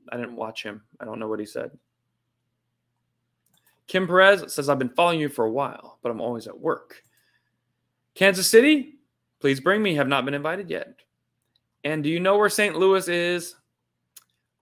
I 0.09 0.15
didn't 0.15 0.37
watch 0.37 0.63
him. 0.63 0.81
I 0.99 1.05
don't 1.05 1.19
know 1.19 1.27
what 1.27 1.39
he 1.39 1.45
said. 1.45 1.71
Kim 3.87 4.07
Perez 4.07 4.53
says, 4.53 4.69
I've 4.69 4.79
been 4.79 4.89
following 4.89 5.19
you 5.19 5.29
for 5.29 5.45
a 5.45 5.51
while, 5.51 5.97
but 6.01 6.11
I'm 6.11 6.21
always 6.21 6.47
at 6.47 6.59
work. 6.59 7.03
Kansas 8.15 8.47
City, 8.47 8.99
please 9.39 9.59
bring 9.59 9.81
me. 9.81 9.95
Have 9.95 10.07
not 10.07 10.25
been 10.25 10.33
invited 10.33 10.69
yet. 10.69 10.95
And 11.83 12.03
do 12.03 12.09
you 12.09 12.19
know 12.19 12.37
where 12.37 12.49
St. 12.49 12.75
Louis 12.75 13.07
is? 13.07 13.55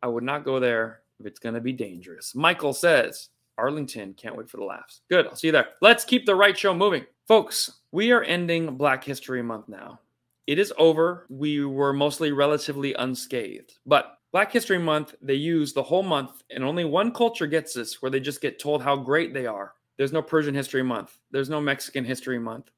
I 0.02 0.08
would 0.08 0.24
not 0.24 0.46
go 0.46 0.60
there 0.60 1.02
if 1.20 1.26
it's 1.26 1.40
going 1.40 1.56
to 1.56 1.62
be 1.62 1.74
dangerous. 1.74 2.36
Michael 2.36 2.74
says, 2.74 3.30
Arlington. 3.58 4.14
Can't 4.14 4.36
wait 4.36 4.50
for 4.50 4.58
the 4.58 4.64
laughs. 4.64 5.02
Good. 5.10 5.28
I'll 5.28 5.36
see 5.36 5.48
you 5.48 5.52
there. 5.52 5.70
Let's 5.82 6.04
keep 6.04 6.26
the 6.26 6.36
right 6.36 6.58
show 6.58 6.74
moving. 6.74 7.06
Folks, 7.28 7.80
we 7.92 8.12
are 8.12 8.24
ending 8.24 8.78
Black 8.78 9.04
History 9.04 9.42
Month 9.42 9.68
now. 9.70 10.00
It 10.46 10.60
is 10.60 10.74
over. 10.78 11.26
We 11.30 11.66
were 11.66 11.94
mostly 11.94 12.32
relatively 12.32 12.94
unscathed. 12.94 13.74
But 13.86 14.18
Black 14.32 14.52
History 14.52 14.78
Month, 14.78 15.16
they 15.22 15.34
use 15.34 15.74
the 15.74 15.84
whole 15.84 16.04
month, 16.04 16.44
and 16.50 16.64
only 16.64 16.86
one 16.86 17.12
culture 17.12 17.48
gets 17.48 17.74
this 17.74 18.02
where 18.02 18.12
they 18.12 18.20
just 18.20 18.42
get 18.42 18.60
told 18.60 18.82
how 18.82 18.96
great 18.96 19.34
they 19.34 19.46
are. 19.46 19.74
There's 19.98 20.14
no 20.14 20.22
Persian 20.22 20.54
History 20.54 20.84
Month. 20.84 21.18
There's 21.32 21.50
no 21.50 21.60
Mexican 21.60 22.06
History 22.06 22.40
Month. 22.40 22.70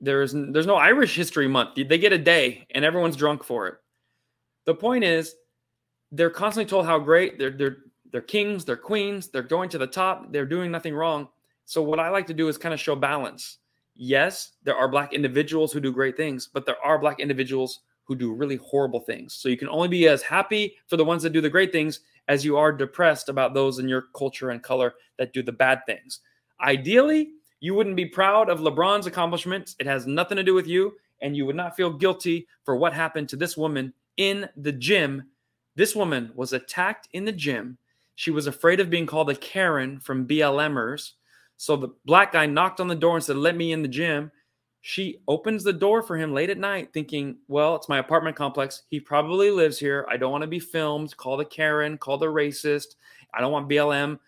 There's 0.00 0.32
there's 0.32 0.66
no 0.66 0.76
Irish 0.76 1.14
History 1.14 1.48
Month. 1.48 1.74
They 1.76 1.98
get 1.98 2.12
a 2.12 2.18
day, 2.18 2.66
and 2.70 2.84
everyone's 2.84 3.16
drunk 3.16 3.44
for 3.44 3.66
it. 3.68 3.74
The 4.66 4.74
point 4.74 5.04
is, 5.04 5.34
they're 6.12 6.30
constantly 6.30 6.68
told 6.68 6.86
how 6.86 6.98
great 6.98 7.38
they're 7.38 7.50
they're 7.50 7.78
they're 8.10 8.20
kings, 8.20 8.64
they're 8.64 8.76
queens, 8.76 9.28
they're 9.28 9.42
going 9.42 9.68
to 9.70 9.78
the 9.78 9.86
top, 9.86 10.32
they're 10.32 10.46
doing 10.46 10.70
nothing 10.70 10.94
wrong. 10.94 11.28
So 11.64 11.82
what 11.82 12.00
I 12.00 12.08
like 12.08 12.26
to 12.28 12.34
do 12.34 12.48
is 12.48 12.58
kind 12.58 12.74
of 12.74 12.80
show 12.80 12.96
balance. 12.96 13.58
Yes, 13.94 14.52
there 14.64 14.76
are 14.76 14.88
black 14.88 15.12
individuals 15.12 15.72
who 15.72 15.80
do 15.80 15.92
great 15.92 16.16
things, 16.16 16.48
but 16.52 16.66
there 16.66 16.82
are 16.84 16.98
black 16.98 17.20
individuals 17.20 17.80
who 18.04 18.16
do 18.16 18.32
really 18.32 18.56
horrible 18.56 19.00
things. 19.00 19.34
So 19.34 19.48
you 19.48 19.56
can 19.56 19.68
only 19.68 19.86
be 19.86 20.08
as 20.08 20.22
happy 20.22 20.74
for 20.88 20.96
the 20.96 21.04
ones 21.04 21.22
that 21.22 21.32
do 21.32 21.40
the 21.40 21.48
great 21.48 21.70
things 21.70 22.00
as 22.26 22.44
you 22.44 22.56
are 22.56 22.72
depressed 22.72 23.28
about 23.28 23.54
those 23.54 23.78
in 23.78 23.88
your 23.88 24.06
culture 24.16 24.50
and 24.50 24.62
color 24.62 24.94
that 25.18 25.32
do 25.32 25.42
the 25.42 25.52
bad 25.52 25.86
things. 25.86 26.20
Ideally, 26.60 27.30
you 27.60 27.74
wouldn't 27.74 27.96
be 27.96 28.06
proud 28.06 28.48
of 28.48 28.60
LeBron's 28.60 29.06
accomplishments. 29.06 29.76
It 29.78 29.86
has 29.86 30.06
nothing 30.06 30.36
to 30.36 30.42
do 30.42 30.54
with 30.54 30.66
you, 30.66 30.96
and 31.20 31.36
you 31.36 31.46
would 31.46 31.56
not 31.56 31.76
feel 31.76 31.92
guilty 31.92 32.48
for 32.64 32.74
what 32.74 32.92
happened 32.92 33.28
to 33.28 33.36
this 33.36 33.56
woman 33.56 33.92
in 34.16 34.48
the 34.56 34.72
gym. 34.72 35.24
This 35.76 35.94
woman 35.94 36.32
was 36.34 36.52
attacked 36.52 37.08
in 37.12 37.24
the 37.24 37.32
gym 37.32 37.78
she 38.20 38.30
was 38.30 38.46
afraid 38.46 38.80
of 38.80 38.90
being 38.90 39.06
called 39.06 39.30
a 39.30 39.34
Karen 39.34 39.98
from 39.98 40.28
BLMers. 40.28 41.12
So 41.56 41.74
the 41.74 41.88
black 42.04 42.32
guy 42.32 42.44
knocked 42.44 42.78
on 42.78 42.86
the 42.86 42.94
door 42.94 43.16
and 43.16 43.24
said, 43.24 43.36
Let 43.36 43.56
me 43.56 43.72
in 43.72 43.80
the 43.80 43.88
gym. 43.88 44.30
She 44.82 45.22
opens 45.26 45.64
the 45.64 45.72
door 45.72 46.02
for 46.02 46.18
him 46.18 46.34
late 46.34 46.50
at 46.50 46.58
night, 46.58 46.92
thinking, 46.92 47.38
Well, 47.48 47.76
it's 47.76 47.88
my 47.88 47.96
apartment 47.96 48.36
complex. 48.36 48.82
He 48.90 49.00
probably 49.00 49.50
lives 49.50 49.78
here. 49.78 50.04
I 50.06 50.18
don't 50.18 50.32
want 50.32 50.42
to 50.42 50.48
be 50.48 50.58
filmed, 50.58 51.16
called 51.16 51.40
a 51.40 51.46
Karen, 51.46 51.96
called 51.96 52.22
a 52.22 52.26
racist. 52.26 52.96
I 53.32 53.40
don't 53.40 53.52
want 53.52 53.70
BLM 53.70 54.18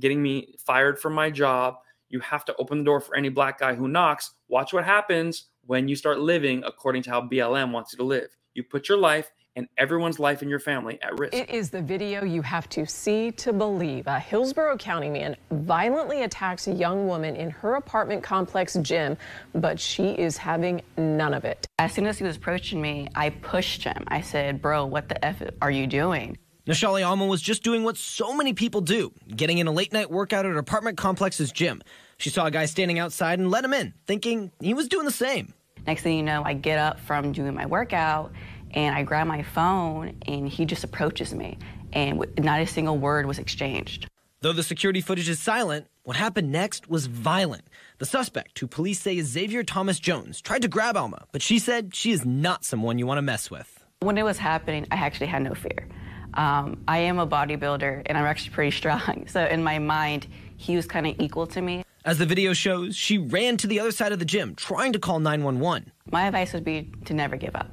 getting 0.00 0.22
me 0.22 0.54
fired 0.58 0.98
from 0.98 1.12
my 1.12 1.28
job. 1.28 1.76
You 2.08 2.20
have 2.20 2.46
to 2.46 2.56
open 2.56 2.78
the 2.78 2.84
door 2.84 3.02
for 3.02 3.14
any 3.14 3.28
black 3.28 3.58
guy 3.58 3.74
who 3.74 3.86
knocks. 3.86 4.30
Watch 4.48 4.72
what 4.72 4.86
happens 4.86 5.48
when 5.66 5.88
you 5.88 5.94
start 5.94 6.20
living 6.20 6.64
according 6.64 7.02
to 7.02 7.10
how 7.10 7.28
BLM 7.28 7.70
wants 7.70 7.92
you 7.92 7.98
to 7.98 8.04
live. 8.04 8.34
You 8.54 8.64
put 8.64 8.88
your 8.88 8.96
life 8.96 9.30
and 9.56 9.68
everyone's 9.78 10.18
life 10.18 10.42
in 10.42 10.48
your 10.48 10.58
family 10.58 10.98
at 11.02 11.18
risk. 11.18 11.34
It 11.34 11.50
is 11.50 11.70
the 11.70 11.82
video 11.82 12.24
you 12.24 12.42
have 12.42 12.68
to 12.70 12.86
see 12.86 13.30
to 13.32 13.52
believe. 13.52 14.06
A 14.06 14.18
Hillsborough 14.18 14.78
County 14.78 15.10
man 15.10 15.36
violently 15.50 16.22
attacks 16.22 16.68
a 16.68 16.72
young 16.72 17.06
woman 17.06 17.36
in 17.36 17.50
her 17.50 17.74
apartment 17.74 18.22
complex 18.22 18.74
gym, 18.82 19.16
but 19.54 19.78
she 19.78 20.10
is 20.10 20.36
having 20.36 20.82
none 20.96 21.34
of 21.34 21.44
it. 21.44 21.66
As 21.78 21.92
soon 21.92 22.06
as 22.06 22.18
he 22.18 22.24
was 22.24 22.36
approaching 22.36 22.80
me, 22.80 23.08
I 23.14 23.30
pushed 23.30 23.84
him. 23.84 24.04
I 24.08 24.20
said, 24.20 24.62
Bro, 24.62 24.86
what 24.86 25.08
the 25.08 25.22
F 25.24 25.42
are 25.60 25.70
you 25.70 25.86
doing? 25.86 26.38
Nashali 26.66 27.04
Alma 27.04 27.26
was 27.26 27.42
just 27.42 27.64
doing 27.64 27.82
what 27.82 27.96
so 27.96 28.32
many 28.32 28.52
people 28.52 28.80
do, 28.80 29.12
getting 29.34 29.58
in 29.58 29.66
a 29.66 29.72
late 29.72 29.92
night 29.92 30.10
workout 30.10 30.46
at 30.46 30.52
her 30.52 30.58
apartment 30.58 30.96
complex's 30.96 31.50
gym. 31.50 31.82
She 32.18 32.30
saw 32.30 32.46
a 32.46 32.52
guy 32.52 32.66
standing 32.66 33.00
outside 33.00 33.40
and 33.40 33.50
let 33.50 33.64
him 33.64 33.74
in, 33.74 33.94
thinking 34.06 34.52
he 34.60 34.72
was 34.72 34.86
doing 34.86 35.04
the 35.04 35.10
same. 35.10 35.52
Next 35.88 36.02
thing 36.02 36.16
you 36.16 36.22
know, 36.22 36.44
I 36.44 36.54
get 36.54 36.78
up 36.78 37.00
from 37.00 37.32
doing 37.32 37.54
my 37.54 37.66
workout 37.66 38.32
and 38.74 38.94
I 38.94 39.02
grab 39.02 39.26
my 39.26 39.42
phone 39.42 40.16
and 40.26 40.48
he 40.48 40.64
just 40.64 40.84
approaches 40.84 41.34
me 41.34 41.58
and 41.92 42.24
not 42.38 42.60
a 42.60 42.66
single 42.66 42.98
word 42.98 43.26
was 43.26 43.38
exchanged. 43.38 44.08
Though 44.40 44.52
the 44.52 44.62
security 44.62 45.00
footage 45.00 45.28
is 45.28 45.38
silent, 45.38 45.86
what 46.02 46.16
happened 46.16 46.50
next 46.50 46.88
was 46.88 47.06
violent. 47.06 47.62
The 47.98 48.06
suspect, 48.06 48.58
who 48.58 48.66
police 48.66 49.00
say 49.00 49.16
is 49.16 49.28
Xavier 49.28 49.62
Thomas 49.62 50.00
Jones, 50.00 50.40
tried 50.40 50.62
to 50.62 50.68
grab 50.68 50.96
Alma, 50.96 51.26
but 51.30 51.42
she 51.42 51.60
said 51.60 51.94
she 51.94 52.10
is 52.10 52.24
not 52.24 52.64
someone 52.64 52.98
you 52.98 53.06
want 53.06 53.18
to 53.18 53.22
mess 53.22 53.50
with. 53.50 53.84
When 54.00 54.18
it 54.18 54.24
was 54.24 54.38
happening, 54.38 54.86
I 54.90 54.96
actually 54.96 55.28
had 55.28 55.42
no 55.42 55.54
fear. 55.54 55.88
Um, 56.34 56.82
I 56.88 56.98
am 56.98 57.18
a 57.18 57.26
bodybuilder 57.26 58.02
and 58.06 58.18
I'm 58.18 58.24
actually 58.24 58.50
pretty 58.50 58.70
strong. 58.76 59.26
So 59.28 59.44
in 59.44 59.62
my 59.62 59.78
mind, 59.78 60.26
he 60.56 60.74
was 60.74 60.86
kind 60.86 61.06
of 61.06 61.14
equal 61.20 61.46
to 61.48 61.60
me. 61.60 61.84
As 62.04 62.18
the 62.18 62.26
video 62.26 62.52
shows, 62.52 62.96
she 62.96 63.16
ran 63.18 63.58
to 63.58 63.68
the 63.68 63.78
other 63.78 63.92
side 63.92 64.10
of 64.10 64.18
the 64.18 64.24
gym, 64.24 64.56
trying 64.56 64.92
to 64.94 64.98
call 64.98 65.20
911. 65.20 65.92
My 66.10 66.26
advice 66.26 66.52
would 66.52 66.64
be 66.64 66.90
to 67.04 67.14
never 67.14 67.36
give 67.36 67.54
up. 67.54 67.70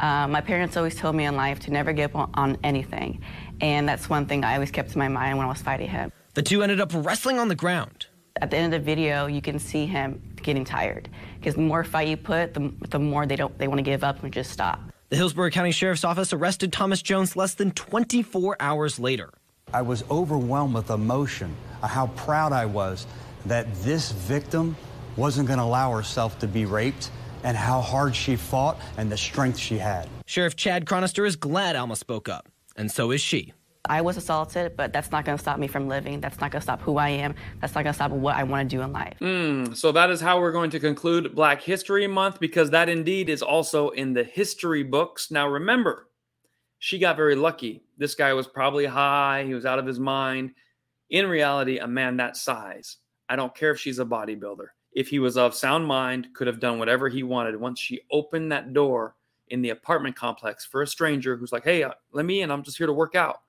Uh, 0.00 0.28
my 0.28 0.40
parents 0.40 0.76
always 0.76 0.94
told 0.94 1.16
me 1.16 1.24
in 1.24 1.34
life 1.34 1.60
to 1.60 1.70
never 1.70 1.92
give 1.92 2.14
up 2.14 2.30
on, 2.36 2.52
on 2.52 2.58
anything. 2.62 3.20
And 3.60 3.88
that's 3.88 4.08
one 4.08 4.26
thing 4.26 4.44
I 4.44 4.54
always 4.54 4.70
kept 4.70 4.92
in 4.92 4.98
my 4.98 5.08
mind 5.08 5.38
when 5.38 5.46
I 5.46 5.48
was 5.48 5.60
fighting 5.62 5.88
him. 5.88 6.12
The 6.34 6.42
two 6.42 6.62
ended 6.62 6.80
up 6.80 6.92
wrestling 6.94 7.38
on 7.38 7.48
the 7.48 7.54
ground. 7.54 8.06
At 8.40 8.50
the 8.50 8.56
end 8.56 8.72
of 8.72 8.80
the 8.80 8.84
video, 8.84 9.26
you 9.26 9.42
can 9.42 9.58
see 9.58 9.86
him 9.86 10.22
getting 10.42 10.64
tired 10.64 11.08
because 11.38 11.54
the 11.54 11.62
more 11.62 11.82
fight 11.82 12.06
you 12.06 12.16
put, 12.16 12.54
the, 12.54 12.72
the 12.90 12.98
more 12.98 13.26
they 13.26 13.34
don't 13.34 13.58
they 13.58 13.66
want 13.66 13.78
to 13.78 13.82
give 13.82 14.04
up 14.04 14.22
and 14.22 14.32
just 14.32 14.50
stop. 14.52 14.80
The 15.08 15.16
Hillsborough 15.16 15.50
County 15.50 15.72
Sheriff's 15.72 16.04
Office 16.04 16.32
arrested 16.32 16.72
Thomas 16.72 17.02
Jones 17.02 17.34
less 17.34 17.54
than 17.54 17.72
24 17.72 18.56
hours 18.60 19.00
later. 19.00 19.30
I 19.72 19.82
was 19.82 20.04
overwhelmed 20.10 20.74
with 20.74 20.90
emotion, 20.90 21.56
how 21.82 22.08
proud 22.08 22.52
I 22.52 22.66
was 22.66 23.06
that 23.46 23.72
this 23.82 24.12
victim 24.12 24.76
wasn't 25.16 25.48
going 25.48 25.58
to 25.58 25.64
allow 25.64 25.90
herself 25.92 26.38
to 26.38 26.46
be 26.46 26.64
raped 26.64 27.10
and 27.44 27.56
how 27.56 27.80
hard 27.80 28.14
she 28.14 28.36
fought 28.36 28.78
and 28.96 29.10
the 29.10 29.16
strength 29.16 29.58
she 29.58 29.78
had. 29.78 30.08
Sheriff 30.26 30.56
Chad 30.56 30.84
Chronister 30.84 31.26
is 31.26 31.36
glad 31.36 31.76
Alma 31.76 31.96
spoke 31.96 32.28
up, 32.28 32.48
and 32.76 32.90
so 32.90 33.10
is 33.10 33.20
she. 33.20 33.52
I 33.88 34.02
was 34.02 34.16
assaulted, 34.16 34.76
but 34.76 34.92
that's 34.92 35.10
not 35.10 35.24
going 35.24 35.36
to 35.36 35.42
stop 35.42 35.58
me 35.58 35.66
from 35.66 35.88
living. 35.88 36.20
That's 36.20 36.40
not 36.40 36.50
going 36.50 36.60
to 36.60 36.64
stop 36.64 36.82
who 36.82 36.96
I 36.98 37.08
am. 37.08 37.34
That's 37.60 37.74
not 37.74 37.84
going 37.84 37.92
to 37.92 37.96
stop 37.96 38.10
what 38.10 38.36
I 38.36 38.42
want 38.42 38.68
to 38.68 38.76
do 38.76 38.82
in 38.82 38.92
life. 38.92 39.16
Mm, 39.20 39.74
so 39.76 39.92
that 39.92 40.10
is 40.10 40.20
how 40.20 40.40
we're 40.40 40.52
going 40.52 40.70
to 40.70 40.80
conclude 40.80 41.34
Black 41.34 41.62
History 41.62 42.06
Month 42.06 42.38
because 42.38 42.70
that 42.70 42.88
indeed 42.88 43.30
is 43.30 43.42
also 43.42 43.88
in 43.90 44.12
the 44.12 44.24
history 44.24 44.82
books. 44.82 45.30
Now 45.30 45.48
remember, 45.48 46.08
she 46.78 46.98
got 46.98 47.16
very 47.16 47.34
lucky. 47.34 47.82
This 47.96 48.14
guy 48.14 48.34
was 48.34 48.46
probably 48.46 48.86
high, 48.86 49.44
he 49.46 49.54
was 49.54 49.64
out 49.64 49.78
of 49.78 49.86
his 49.86 49.98
mind. 49.98 50.52
In 51.10 51.26
reality, 51.26 51.78
a 51.78 51.88
man 51.88 52.18
that 52.18 52.36
size, 52.36 52.98
I 53.28 53.36
don't 53.36 53.54
care 53.54 53.70
if 53.70 53.80
she's 53.80 53.98
a 53.98 54.04
bodybuilder. 54.04 54.66
If 54.98 55.08
he 55.08 55.18
was 55.18 55.36
of 55.36 55.54
sound 55.54 55.86
mind, 55.86 56.28
could 56.34 56.46
have 56.46 56.60
done 56.60 56.78
whatever 56.78 57.08
he 57.08 57.22
wanted. 57.22 57.54
Once 57.56 57.78
she 57.78 58.00
opened 58.10 58.50
that 58.50 58.72
door 58.72 59.14
in 59.48 59.62
the 59.62 59.70
apartment 59.70 60.16
complex 60.16 60.66
for 60.66 60.82
a 60.82 60.86
stranger 60.86 61.36
who's 61.36 61.52
like, 61.52 61.64
"Hey, 61.64 61.82
uh, 61.82 61.92
let 62.12 62.24
me 62.24 62.42
in. 62.42 62.50
I'm 62.50 62.62
just 62.62 62.78
here 62.78 62.86
to 62.86 62.92
work 62.92 63.14
out." 63.14 63.40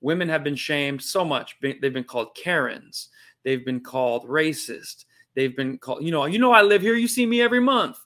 women 0.00 0.28
have 0.28 0.42
been 0.42 0.56
shamed 0.56 1.02
so 1.02 1.24
much. 1.24 1.56
They've 1.60 1.92
been 1.92 2.04
called 2.04 2.34
Karens. 2.34 3.10
They've 3.44 3.64
been 3.64 3.80
called 3.80 4.26
racist. 4.26 5.04
They've 5.34 5.54
been 5.54 5.78
called, 5.78 6.02
you 6.02 6.10
know, 6.10 6.24
you 6.24 6.38
know, 6.38 6.52
I 6.52 6.62
live 6.62 6.82
here. 6.82 6.94
You 6.94 7.08
see 7.08 7.26
me 7.26 7.40
every 7.40 7.60
month. 7.60 7.98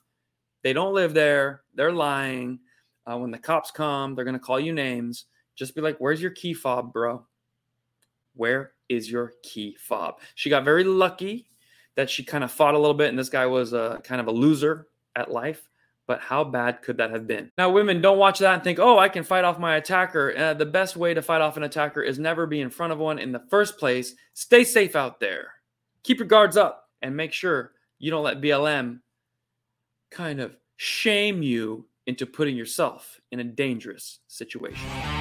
They 0.61 0.73
don't 0.73 0.93
live 0.93 1.13
there. 1.13 1.63
They're 1.73 1.91
lying. 1.91 2.59
Uh, 3.05 3.17
when 3.17 3.31
the 3.31 3.37
cops 3.37 3.71
come, 3.71 4.15
they're 4.15 4.25
going 4.25 4.33
to 4.33 4.39
call 4.39 4.59
you 4.59 4.73
names. 4.73 5.25
Just 5.55 5.75
be 5.75 5.81
like, 5.81 5.97
where's 5.99 6.21
your 6.21 6.31
key 6.31 6.53
fob, 6.53 6.91
bro? 6.91 7.25
Where 8.35 8.73
is 8.89 9.09
your 9.09 9.33
key 9.43 9.77
fob? 9.79 10.19
She 10.35 10.49
got 10.49 10.65
very 10.65 10.83
lucky 10.83 11.47
that 11.95 12.09
she 12.09 12.23
kind 12.23 12.43
of 12.43 12.51
fought 12.51 12.75
a 12.75 12.79
little 12.79 12.93
bit, 12.93 13.09
and 13.09 13.17
this 13.17 13.29
guy 13.29 13.45
was 13.45 13.73
a 13.73 14.01
kind 14.03 14.21
of 14.21 14.27
a 14.27 14.31
loser 14.31 14.87
at 15.15 15.31
life 15.31 15.69
but 16.07 16.21
how 16.21 16.43
bad 16.43 16.81
could 16.81 16.97
that 16.97 17.11
have 17.11 17.27
been? 17.27 17.51
Now, 17.57 17.69
women, 17.69 18.01
don't 18.01 18.17
watch 18.17 18.39
that 18.39 18.53
and 18.53 18.63
think, 18.63 18.79
oh, 18.79 18.99
I 18.99 19.09
can 19.09 19.23
fight 19.23 19.43
off 19.43 19.59
my 19.59 19.77
attacker. 19.77 20.33
Uh, 20.37 20.53
the 20.53 20.65
best 20.65 20.95
way 20.95 21.13
to 21.13 21.21
fight 21.21 21.41
off 21.41 21.57
an 21.57 21.63
attacker 21.63 22.01
is 22.01 22.19
never 22.19 22.45
be 22.45 22.61
in 22.61 22.69
front 22.69 22.93
of 22.93 22.99
one 22.99 23.19
in 23.19 23.31
the 23.31 23.43
first 23.49 23.77
place. 23.77 24.15
Stay 24.33 24.63
safe 24.63 24.95
out 24.95 25.19
there. 25.19 25.49
Keep 26.03 26.19
your 26.19 26.27
guards 26.27 26.57
up 26.57 26.89
and 27.01 27.15
make 27.15 27.33
sure 27.33 27.71
you 27.97 28.11
don't 28.11 28.23
let 28.23 28.41
BLM 28.41 28.99
kind 30.11 30.39
of 30.39 30.55
shame 30.77 31.41
you 31.41 31.87
into 32.05 32.25
putting 32.25 32.55
yourself 32.55 33.19
in 33.31 33.39
a 33.39 33.43
dangerous 33.43 34.19
situation. 34.27 35.14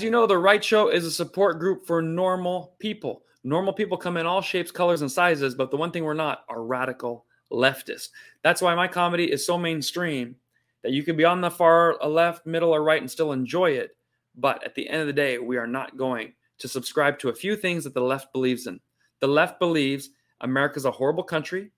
As 0.00 0.04
you 0.04 0.10
know, 0.10 0.26
The 0.26 0.38
Right 0.38 0.64
Show 0.64 0.88
is 0.88 1.04
a 1.04 1.10
support 1.10 1.58
group 1.58 1.84
for 1.86 2.00
normal 2.00 2.74
people. 2.78 3.24
Normal 3.44 3.74
people 3.74 3.98
come 3.98 4.16
in 4.16 4.24
all 4.24 4.40
shapes, 4.40 4.70
colors, 4.70 5.02
and 5.02 5.12
sizes, 5.12 5.54
but 5.54 5.70
the 5.70 5.76
one 5.76 5.90
thing 5.90 6.04
we're 6.04 6.14
not 6.14 6.44
are 6.48 6.64
radical 6.64 7.26
leftists. 7.52 8.08
That's 8.42 8.62
why 8.62 8.74
my 8.74 8.88
comedy 8.88 9.30
is 9.30 9.44
so 9.44 9.58
mainstream 9.58 10.36
that 10.82 10.92
you 10.92 11.02
can 11.02 11.18
be 11.18 11.26
on 11.26 11.42
the 11.42 11.50
far 11.50 11.98
left, 12.02 12.46
middle, 12.46 12.74
or 12.74 12.82
right 12.82 13.02
and 13.02 13.10
still 13.10 13.32
enjoy 13.32 13.72
it. 13.72 13.90
But 14.34 14.64
at 14.64 14.74
the 14.74 14.88
end 14.88 15.02
of 15.02 15.06
the 15.06 15.12
day, 15.12 15.36
we 15.36 15.58
are 15.58 15.66
not 15.66 15.98
going 15.98 16.32
to 16.60 16.66
subscribe 16.66 17.18
to 17.18 17.28
a 17.28 17.34
few 17.34 17.54
things 17.54 17.84
that 17.84 17.92
the 17.92 18.00
left 18.00 18.32
believes 18.32 18.66
in. 18.66 18.80
The 19.20 19.28
left 19.28 19.58
believes 19.58 20.08
America's 20.40 20.86
a 20.86 20.92
horrible 20.92 21.24
country, 21.24 21.72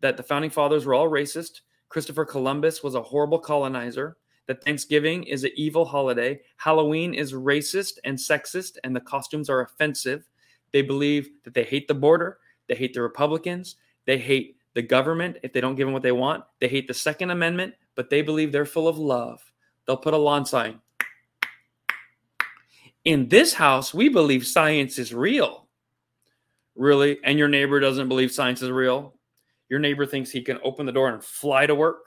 that 0.00 0.16
the 0.16 0.22
founding 0.22 0.50
fathers 0.50 0.86
were 0.86 0.94
all 0.94 1.10
racist, 1.10 1.62
Christopher 1.88 2.24
Columbus 2.24 2.84
was 2.84 2.94
a 2.94 3.02
horrible 3.02 3.40
colonizer, 3.40 4.16
that 4.48 4.64
Thanksgiving 4.64 5.22
is 5.24 5.44
an 5.44 5.50
evil 5.54 5.84
holiday, 5.84 6.40
Halloween 6.56 7.14
is 7.14 7.34
racist 7.34 7.98
and 8.04 8.18
sexist, 8.18 8.78
and 8.82 8.96
the 8.96 9.00
costumes 9.00 9.48
are 9.48 9.60
offensive, 9.60 10.26
they 10.72 10.82
believe 10.82 11.28
that 11.44 11.54
they 11.54 11.64
hate 11.64 11.86
the 11.86 11.94
border, 11.94 12.38
they 12.66 12.74
hate 12.74 12.94
the 12.94 13.02
Republicans, 13.02 13.76
they 14.06 14.18
hate 14.18 14.56
the 14.74 14.82
government 14.82 15.36
if 15.42 15.52
they 15.52 15.60
don't 15.60 15.74
give 15.74 15.86
them 15.86 15.92
what 15.92 16.02
they 16.02 16.12
want, 16.12 16.44
they 16.60 16.68
hate 16.68 16.88
the 16.88 16.94
Second 16.94 17.30
Amendment, 17.30 17.74
but 17.94 18.10
they 18.10 18.22
believe 18.22 18.50
they're 18.50 18.64
full 18.64 18.88
of 18.88 18.98
love. 18.98 19.40
They'll 19.86 19.96
put 19.96 20.14
a 20.14 20.18
lawn 20.18 20.46
sign. 20.46 20.80
In 23.04 23.28
this 23.28 23.54
house, 23.54 23.92
we 23.92 24.08
believe 24.08 24.46
science 24.46 24.98
is 24.98 25.14
real. 25.14 25.66
Really? 26.74 27.18
And 27.24 27.38
your 27.38 27.48
neighbor 27.48 27.80
doesn't 27.80 28.08
believe 28.08 28.30
science 28.30 28.62
is 28.62 28.70
real? 28.70 29.14
Your 29.68 29.80
neighbor 29.80 30.06
thinks 30.06 30.30
he 30.30 30.42
can 30.42 30.58
open 30.62 30.86
the 30.86 30.92
door 30.92 31.08
and 31.08 31.22
fly 31.22 31.66
to 31.66 31.74
work? 31.74 32.04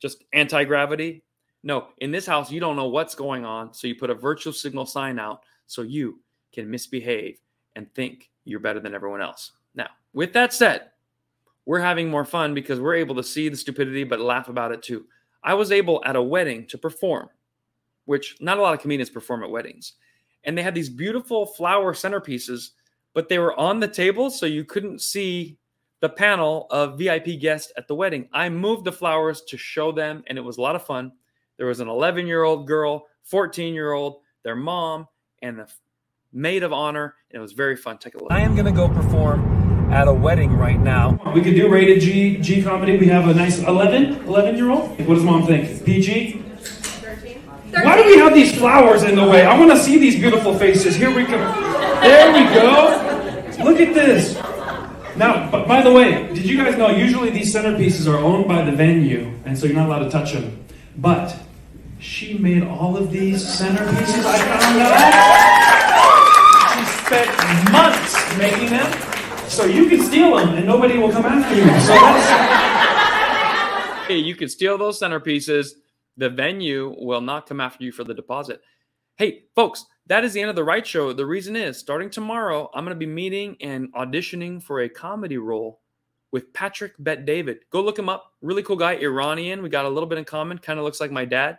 Just 0.00 0.24
anti 0.32 0.64
gravity? 0.64 1.22
No, 1.62 1.88
in 1.98 2.10
this 2.10 2.26
house, 2.26 2.50
you 2.50 2.60
don't 2.60 2.76
know 2.76 2.88
what's 2.88 3.14
going 3.14 3.44
on. 3.44 3.74
So 3.74 3.86
you 3.86 3.94
put 3.94 4.10
a 4.10 4.14
virtual 4.14 4.52
signal 4.52 4.86
sign 4.86 5.18
out 5.18 5.42
so 5.66 5.82
you 5.82 6.20
can 6.52 6.70
misbehave 6.70 7.40
and 7.74 7.92
think 7.94 8.30
you're 8.44 8.60
better 8.60 8.80
than 8.80 8.94
everyone 8.94 9.20
else. 9.20 9.52
Now, 9.74 9.88
with 10.12 10.32
that 10.32 10.52
said, 10.52 10.90
we're 11.66 11.80
having 11.80 12.08
more 12.08 12.24
fun 12.24 12.54
because 12.54 12.80
we're 12.80 12.94
able 12.94 13.16
to 13.16 13.22
see 13.22 13.48
the 13.48 13.56
stupidity 13.56 14.04
but 14.04 14.20
laugh 14.20 14.48
about 14.48 14.72
it 14.72 14.82
too. 14.82 15.06
I 15.42 15.54
was 15.54 15.72
able 15.72 16.02
at 16.04 16.16
a 16.16 16.22
wedding 16.22 16.66
to 16.68 16.78
perform, 16.78 17.28
which 18.04 18.36
not 18.40 18.58
a 18.58 18.62
lot 18.62 18.74
of 18.74 18.80
comedians 18.80 19.10
perform 19.10 19.42
at 19.42 19.50
weddings. 19.50 19.94
And 20.44 20.56
they 20.56 20.62
had 20.62 20.74
these 20.74 20.88
beautiful 20.88 21.44
flower 21.44 21.92
centerpieces, 21.92 22.70
but 23.14 23.28
they 23.28 23.38
were 23.38 23.58
on 23.58 23.80
the 23.80 23.88
table 23.88 24.30
so 24.30 24.46
you 24.46 24.64
couldn't 24.64 25.00
see 25.00 25.58
the 26.00 26.08
panel 26.08 26.66
of 26.70 26.98
VIP 26.98 27.40
guests 27.40 27.72
at 27.76 27.88
the 27.88 27.94
wedding. 27.94 28.28
I 28.32 28.48
moved 28.48 28.84
the 28.84 28.92
flowers 28.92 29.42
to 29.42 29.56
show 29.56 29.90
them, 29.90 30.22
and 30.28 30.38
it 30.38 30.42
was 30.42 30.58
a 30.58 30.60
lot 30.60 30.76
of 30.76 30.84
fun. 30.84 31.12
There 31.58 31.66
was 31.66 31.80
an 31.80 31.88
11 31.88 32.26
year 32.26 32.42
old 32.42 32.66
girl, 32.66 33.06
14 33.24 33.74
year 33.74 33.92
old, 33.92 34.20
their 34.44 34.56
mom, 34.56 35.08
and 35.42 35.58
the 35.58 35.68
maid 36.32 36.62
of 36.62 36.72
honor. 36.72 37.14
And 37.30 37.38
it 37.38 37.42
was 37.42 37.52
very 37.52 37.76
fun. 37.76 37.98
Take 37.98 38.14
a 38.14 38.18
look. 38.18 38.30
I 38.30 38.40
am 38.40 38.54
going 38.54 38.66
to 38.66 38.72
go 38.72 38.88
perform 38.88 39.92
at 39.92 40.08
a 40.08 40.12
wedding 40.12 40.52
right 40.52 40.78
now. 40.78 41.18
We 41.34 41.40
could 41.40 41.54
do 41.54 41.68
rated 41.68 42.00
G 42.00 42.38
G 42.38 42.62
comedy. 42.62 42.98
We 42.98 43.06
have 43.06 43.28
a 43.28 43.34
nice 43.34 43.58
11, 43.60 44.26
11 44.26 44.56
year 44.56 44.70
old. 44.70 44.90
What 45.06 45.14
does 45.14 45.24
mom 45.24 45.46
think? 45.46 45.84
PG? 45.84 46.42
13. 46.58 47.38
Why 47.70 48.02
do 48.02 48.06
we 48.06 48.18
have 48.18 48.34
these 48.34 48.56
flowers 48.56 49.02
in 49.02 49.14
the 49.16 49.26
way? 49.26 49.46
I 49.46 49.58
want 49.58 49.70
to 49.70 49.78
see 49.78 49.98
these 49.98 50.16
beautiful 50.16 50.58
faces. 50.58 50.96
Here 50.96 51.14
we 51.14 51.24
go. 51.24 51.38
There 52.00 52.32
we 52.32 52.54
go. 52.54 53.64
Look 53.64 53.80
at 53.80 53.94
this. 53.94 54.34
Now, 55.16 55.50
by 55.50 55.80
the 55.80 55.90
way, 55.90 56.26
did 56.34 56.44
you 56.44 56.62
guys 56.62 56.76
know 56.76 56.90
usually 56.90 57.30
these 57.30 57.54
centerpieces 57.54 58.06
are 58.06 58.18
owned 58.18 58.46
by 58.46 58.62
the 58.62 58.72
venue, 58.72 59.32
and 59.46 59.58
so 59.58 59.64
you're 59.66 59.74
not 59.74 59.86
allowed 59.86 60.04
to 60.04 60.10
touch 60.10 60.32
them. 60.34 60.64
But 60.98 61.38
she 62.06 62.38
made 62.38 62.62
all 62.62 62.96
of 62.96 63.10
these 63.10 63.44
centerpieces. 63.44 64.24
I 64.24 64.38
found 64.38 64.80
out 64.80 64.94
She 66.72 66.84
spent 67.04 67.28
months 67.72 68.38
making 68.38 68.70
them, 68.70 68.86
so 69.48 69.64
you 69.64 69.88
can 69.88 70.00
steal 70.02 70.36
them 70.36 70.50
and 70.50 70.64
nobody 70.64 70.98
will 70.98 71.10
come 71.10 71.26
after 71.26 71.56
you. 71.56 71.64
So 71.64 71.94
that's. 71.94 72.28
hey, 74.06 74.18
you 74.18 74.36
can 74.36 74.48
steal 74.48 74.78
those 74.78 75.00
centerpieces. 75.00 75.72
The 76.16 76.30
venue 76.30 76.94
will 76.96 77.20
not 77.20 77.48
come 77.48 77.60
after 77.60 77.82
you 77.82 77.90
for 77.90 78.04
the 78.04 78.14
deposit. 78.14 78.60
Hey, 79.16 79.46
folks, 79.56 79.84
that 80.06 80.24
is 80.24 80.32
the 80.32 80.40
end 80.40 80.50
of 80.50 80.56
the 80.56 80.64
right 80.64 80.86
show. 80.86 81.12
The 81.12 81.26
reason 81.26 81.56
is 81.56 81.76
starting 81.76 82.08
tomorrow, 82.08 82.70
I'm 82.72 82.84
going 82.84 82.94
to 82.94 82.98
be 82.98 83.06
meeting 83.06 83.56
and 83.60 83.92
auditioning 83.94 84.62
for 84.62 84.82
a 84.82 84.88
comedy 84.88 85.38
role 85.38 85.80
with 86.30 86.52
Patrick 86.52 86.92
Bet 87.00 87.26
David. 87.26 87.58
Go 87.70 87.82
look 87.82 87.98
him 87.98 88.08
up. 88.08 88.32
Really 88.42 88.62
cool 88.62 88.76
guy, 88.76 88.92
Iranian. 88.94 89.60
We 89.62 89.68
got 89.70 89.86
a 89.86 89.88
little 89.88 90.08
bit 90.08 90.18
in 90.18 90.24
common. 90.24 90.58
Kind 90.58 90.78
of 90.78 90.84
looks 90.84 91.00
like 91.00 91.10
my 91.10 91.24
dad, 91.24 91.58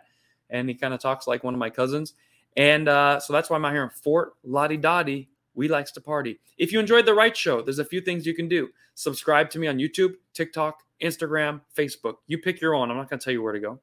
and 0.50 0.68
he 0.68 0.74
kind 0.74 0.94
of 0.94 1.00
talks 1.00 1.26
like 1.26 1.44
one 1.44 1.54
of 1.54 1.60
my 1.60 1.70
cousins. 1.70 2.14
And 2.56 2.88
uh, 2.88 3.20
so 3.20 3.32
that's 3.32 3.50
why 3.50 3.56
I'm 3.56 3.64
out 3.64 3.72
here 3.72 3.84
in 3.84 3.90
Fort 3.90 4.34
Lauderdale. 4.42 5.24
We 5.54 5.68
likes 5.68 5.90
to 5.92 6.00
party. 6.00 6.38
If 6.56 6.72
you 6.72 6.80
enjoyed 6.80 7.06
the 7.06 7.14
right 7.14 7.36
show, 7.36 7.62
there's 7.62 7.80
a 7.80 7.84
few 7.84 8.00
things 8.00 8.26
you 8.26 8.34
can 8.34 8.48
do. 8.48 8.68
Subscribe 8.94 9.50
to 9.50 9.58
me 9.58 9.66
on 9.66 9.78
YouTube, 9.78 10.14
TikTok, 10.32 10.82
Instagram, 11.02 11.60
Facebook. 11.76 12.16
You 12.26 12.38
pick 12.38 12.60
your 12.60 12.74
own. 12.74 12.90
I'm 12.90 12.96
not 12.96 13.10
going 13.10 13.18
to 13.18 13.24
tell 13.24 13.32
you 13.32 13.42
where 13.42 13.52
to 13.52 13.60
go. 13.60 13.80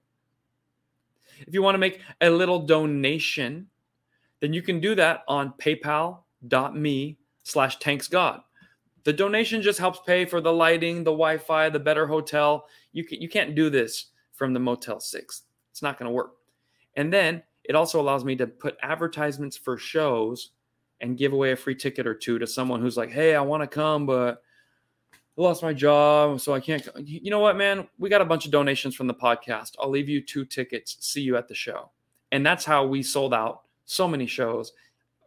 If 1.39 1.53
you 1.53 1.61
want 1.61 1.75
to 1.75 1.79
make 1.79 1.99
a 2.21 2.29
little 2.29 2.59
donation, 2.65 3.67
then 4.39 4.53
you 4.53 4.61
can 4.61 4.79
do 4.79 4.95
that 4.95 5.21
on 5.27 5.53
paypal.me 5.57 7.17
slash 7.43 7.79
tanksgod. 7.79 8.41
The 9.03 9.13
donation 9.13 9.61
just 9.61 9.79
helps 9.79 9.99
pay 9.99 10.25
for 10.25 10.41
the 10.41 10.51
lighting, 10.51 11.03
the 11.03 11.11
Wi-Fi, 11.11 11.69
the 11.69 11.79
better 11.79 12.07
hotel. 12.07 12.67
You, 12.91 13.03
can, 13.03 13.21
you 13.21 13.29
can't 13.29 13.53
do 13.53 13.69
this 13.69 14.07
from 14.33 14.53
the 14.53 14.59
Motel 14.59 14.99
6. 14.99 15.43
It's 15.71 15.81
not 15.81 15.99
going 15.99 16.09
to 16.09 16.13
work. 16.13 16.33
And 16.95 17.11
then 17.11 17.43
it 17.63 17.75
also 17.75 17.99
allows 17.99 18.23
me 18.23 18.35
to 18.37 18.47
put 18.47 18.77
advertisements 18.81 19.57
for 19.57 19.77
shows 19.77 20.51
and 21.01 21.17
give 21.17 21.33
away 21.33 21.51
a 21.51 21.55
free 21.55 21.75
ticket 21.75 22.07
or 22.07 22.13
two 22.13 22.39
to 22.39 22.47
someone 22.47 22.81
who's 22.81 22.97
like, 22.97 23.11
hey, 23.11 23.35
I 23.35 23.41
want 23.41 23.63
to 23.63 23.67
come, 23.67 24.05
but 24.05 24.41
I 25.13 25.41
lost 25.41 25.61
my 25.61 25.73
job, 25.73 26.39
so 26.39 26.53
I 26.53 26.59
can't. 26.59 26.87
You 27.03 27.29
know 27.29 27.39
what, 27.39 27.57
man? 27.57 27.87
We 27.99 28.09
got 28.09 28.21
a 28.21 28.25
bunch 28.25 28.45
of 28.45 28.51
donations 28.51 28.95
from 28.95 29.07
the 29.07 29.13
podcast. 29.13 29.73
I'll 29.79 29.89
leave 29.89 30.07
you 30.07 30.21
two 30.21 30.45
tickets. 30.45 30.95
See 31.01 31.21
you 31.21 31.35
at 31.35 31.47
the 31.47 31.55
show. 31.55 31.91
And 32.31 32.45
that's 32.45 32.63
how 32.63 32.85
we 32.85 33.03
sold 33.03 33.33
out 33.33 33.63
so 33.85 34.07
many 34.07 34.25
shows 34.25 34.73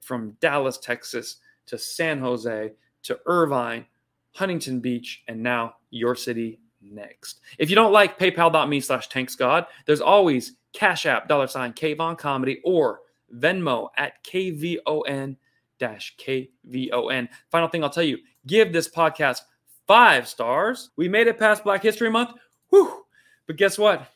from 0.00 0.36
Dallas, 0.40 0.78
Texas 0.78 1.36
to 1.66 1.76
San 1.76 2.18
Jose 2.18 2.72
to 3.02 3.20
Irvine, 3.26 3.84
Huntington 4.32 4.80
Beach, 4.80 5.22
and 5.28 5.42
now 5.42 5.74
your 5.90 6.14
city 6.14 6.60
next. 6.80 7.40
If 7.58 7.68
you 7.70 7.76
don't 7.76 7.92
like 7.92 8.18
paypal.me 8.18 8.80
slash 8.80 9.08
tanksgod, 9.08 9.66
there's 9.86 10.00
always 10.00 10.54
Cash 10.72 11.06
App, 11.06 11.28
dollar 11.28 11.46
sign, 11.46 11.72
Kayvon 11.72 12.18
Comedy, 12.18 12.60
or 12.64 13.00
Venmo 13.34 13.88
at 13.96 14.24
KVON 14.24 15.36
dash 15.78 16.16
KVON. 16.18 17.28
Final 17.50 17.68
thing 17.68 17.82
I'll 17.84 17.90
tell 17.90 18.02
you 18.02 18.18
give 18.46 18.72
this 18.72 18.88
podcast 18.88 19.40
five 19.86 20.28
stars. 20.28 20.90
We 20.96 21.08
made 21.08 21.26
it 21.26 21.38
past 21.38 21.64
Black 21.64 21.82
History 21.82 22.10
Month. 22.10 22.32
Whew. 22.70 23.04
But 23.46 23.56
guess 23.56 23.78
what? 23.78 24.06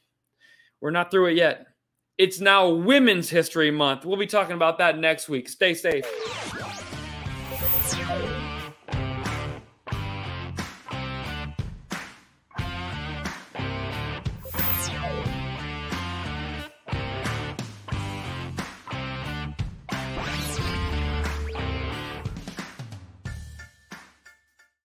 We're 0.80 0.90
not 0.90 1.10
through 1.10 1.26
it 1.26 1.36
yet. 1.36 1.66
It's 2.18 2.40
now 2.40 2.68
Women's 2.68 3.30
History 3.30 3.70
Month. 3.70 4.04
We'll 4.04 4.18
be 4.18 4.26
talking 4.26 4.54
about 4.54 4.78
that 4.78 4.98
next 4.98 5.28
week. 5.28 5.48
Stay 5.48 5.74
safe. 5.74 6.04